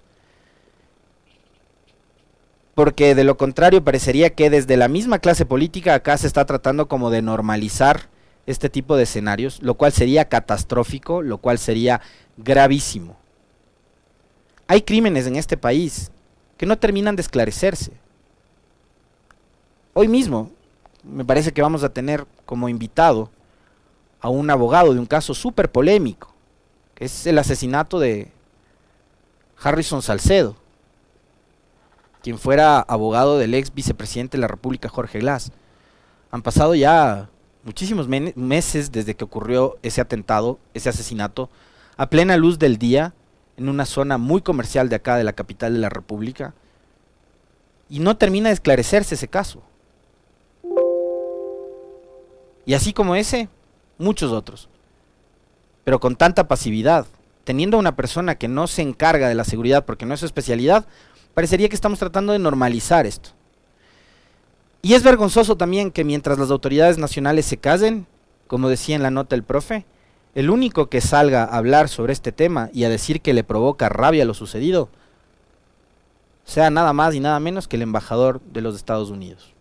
Porque 2.75 3.15
de 3.15 3.25
lo 3.25 3.37
contrario 3.37 3.83
parecería 3.83 4.35
que 4.35 4.51
desde 4.51 4.77
la 4.77 4.89
misma 4.89 5.19
clase 5.19 5.47
política 5.47 5.95
acá 5.95 6.17
se 6.17 6.27
está 6.27 6.45
tratando 6.45 6.87
como 6.87 7.11
de 7.11 7.23
normalizar 7.23 8.09
este 8.47 8.69
tipo 8.69 8.97
de 8.97 9.03
escenarios, 9.03 9.63
lo 9.63 9.75
cual 9.75 9.93
sería 9.93 10.29
catastrófico, 10.29 11.23
lo 11.23 11.39
cual 11.39 11.59
sería 11.59 12.01
gravísimo. 12.37 13.17
Hay 14.69 14.83
crímenes 14.83 15.27
en 15.27 15.37
este 15.37 15.57
país 15.57 16.13
que 16.57 16.67
no 16.67 16.79
terminan 16.79 17.17
de 17.17 17.23
esclarecerse. 17.23 17.93
Hoy 20.01 20.07
mismo 20.07 20.53
me 21.03 21.25
parece 21.25 21.53
que 21.53 21.61
vamos 21.61 21.83
a 21.83 21.89
tener 21.89 22.25
como 22.47 22.69
invitado 22.69 23.31
a 24.21 24.29
un 24.29 24.49
abogado 24.49 24.95
de 24.95 25.01
un 25.01 25.07
caso 25.07 25.35
súper 25.35 25.73
polémico, 25.73 26.33
que 26.95 27.07
es 27.07 27.27
el 27.27 27.37
asesinato 27.37 27.99
de 27.99 28.31
Harrison 29.61 30.01
Salcedo, 30.01 30.55
quien 32.23 32.39
fuera 32.39 32.79
abogado 32.79 33.39
del 33.39 33.55
ex 33.55 33.75
vicepresidente 33.75 34.37
de 34.37 34.43
la 34.43 34.47
República, 34.47 34.89
Jorge 34.89 35.19
Glass. 35.19 35.51
Han 36.31 36.43
pasado 36.43 36.77
ya 36.77 37.29
muchísimos 37.65 38.07
meses 38.07 38.93
desde 38.93 39.17
que 39.17 39.25
ocurrió 39.25 39.79
ese 39.83 40.01
atentado, 40.01 40.61
ese 40.75 40.91
asesinato, 40.91 41.51
a 41.97 42.09
plena 42.09 42.37
luz 42.37 42.61
del 42.61 42.79
día, 42.79 43.15
en 43.57 43.69
una 43.69 43.85
zona 43.85 44.17
muy 44.17 44.43
comercial 44.43 44.91
de 44.91 44.95
acá, 44.95 45.17
de 45.17 45.25
la 45.25 45.33
capital 45.33 45.73
de 45.73 45.81
la 45.81 45.89
República, 45.89 46.55
y 47.89 47.99
no 47.99 48.17
termina 48.17 48.51
de 48.51 48.55
esclarecerse 48.55 49.17
ese 49.17 49.27
caso. 49.27 49.65
Y 52.69 52.75
así 52.75 52.93
como 52.93 53.17
ese, 53.17 53.49
muchos 53.97 54.31
otros. 54.31 54.69
Pero 55.85 56.01
con 56.01 56.17
tanta 56.17 56.49
pasividad, 56.49 57.07
teniendo 57.45 57.79
a 57.79 57.81
una 57.81 57.97
persona 57.97 58.35
que 58.35 58.47
no 58.47 58.67
se 58.67 58.83
encarga 58.83 59.27
de 59.27 59.35
la 59.35 59.45
seguridad 59.45 59.87
porque 59.87 60.05
no 60.05 60.13
es 60.13 60.21
su 60.21 60.27
especialidad, 60.27 60.85
parecería 61.33 61.71
que 61.71 61.75
estamos 61.75 61.99
tratando 61.99 62.35
de 62.35 62.39
normalizar 62.39 63.07
esto. 63.07 63.31
Y 64.83 64.93
es 64.93 65.03
vergonzoso 65.03 65.57
también 65.57 65.91
que 65.91 66.05
mientras 66.05 66.39
las 66.39 66.51
autoridades 66.51 66.99
nacionales 66.99 67.47
se 67.47 67.57
casen, 67.57 68.07
como 68.47 68.69
decía 68.69 68.97
en 68.97 69.03
la 69.03 69.11
nota 69.11 69.35
el 69.35 69.45
profe, 69.45 69.87
el 70.35 70.51
único 70.51 70.91
que 70.91 71.01
salga 71.01 71.45
a 71.45 71.57
hablar 71.57 71.89
sobre 71.89 72.13
este 72.13 72.33
tema 72.33 72.69
y 72.75 72.85
a 72.85 72.91
decir 72.91 73.23
que 73.23 73.33
le 73.33 73.45
provoca 73.45 73.89
rabia 73.89 74.27
lo 74.27 74.35
sucedido, 74.35 74.91
sea 76.45 76.69
nada 76.69 76.93
más 76.93 77.15
y 77.15 77.21
nada 77.21 77.41
menos 77.41 77.67
que 77.67 77.77
el 77.77 77.83
embajador 77.83 78.43
de 78.43 78.61
los 78.61 78.77
Estados 78.77 79.09
Unidos. 79.09 79.55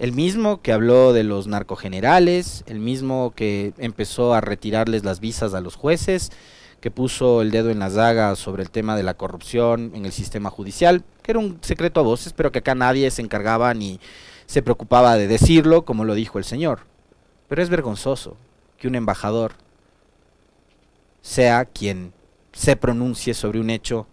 El 0.00 0.12
mismo 0.14 0.62
que 0.62 0.72
habló 0.72 1.12
de 1.12 1.24
los 1.24 1.46
narcogenerales, 1.46 2.64
el 2.66 2.78
mismo 2.78 3.34
que 3.36 3.74
empezó 3.76 4.32
a 4.32 4.40
retirarles 4.40 5.04
las 5.04 5.20
visas 5.20 5.52
a 5.52 5.60
los 5.60 5.76
jueces, 5.76 6.32
que 6.80 6.90
puso 6.90 7.42
el 7.42 7.50
dedo 7.50 7.68
en 7.68 7.80
la 7.80 7.90
zaga 7.90 8.34
sobre 8.34 8.62
el 8.62 8.70
tema 8.70 8.96
de 8.96 9.02
la 9.02 9.12
corrupción 9.12 9.92
en 9.94 10.06
el 10.06 10.12
sistema 10.12 10.48
judicial, 10.48 11.04
que 11.22 11.32
era 11.32 11.38
un 11.38 11.58
secreto 11.60 12.00
a 12.00 12.02
voces, 12.02 12.32
pero 12.32 12.50
que 12.50 12.60
acá 12.60 12.74
nadie 12.74 13.10
se 13.10 13.20
encargaba 13.20 13.74
ni 13.74 14.00
se 14.46 14.62
preocupaba 14.62 15.18
de 15.18 15.28
decirlo, 15.28 15.84
como 15.84 16.06
lo 16.06 16.14
dijo 16.14 16.38
el 16.38 16.44
señor. 16.44 16.86
Pero 17.46 17.62
es 17.62 17.68
vergonzoso 17.68 18.38
que 18.78 18.88
un 18.88 18.94
embajador 18.94 19.52
sea 21.20 21.66
quien 21.66 22.14
se 22.54 22.74
pronuncie 22.74 23.34
sobre 23.34 23.60
un 23.60 23.68
hecho 23.68 24.06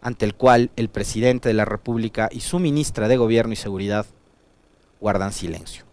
ante 0.00 0.24
el 0.24 0.34
cual 0.34 0.70
el 0.76 0.88
presidente 0.88 1.50
de 1.50 1.54
la 1.54 1.66
República 1.66 2.30
y 2.32 2.40
su 2.40 2.58
ministra 2.60 3.08
de 3.08 3.18
Gobierno 3.18 3.52
y 3.52 3.56
Seguridad 3.56 4.06
guardan 5.00 5.32
silencio. 5.32 5.87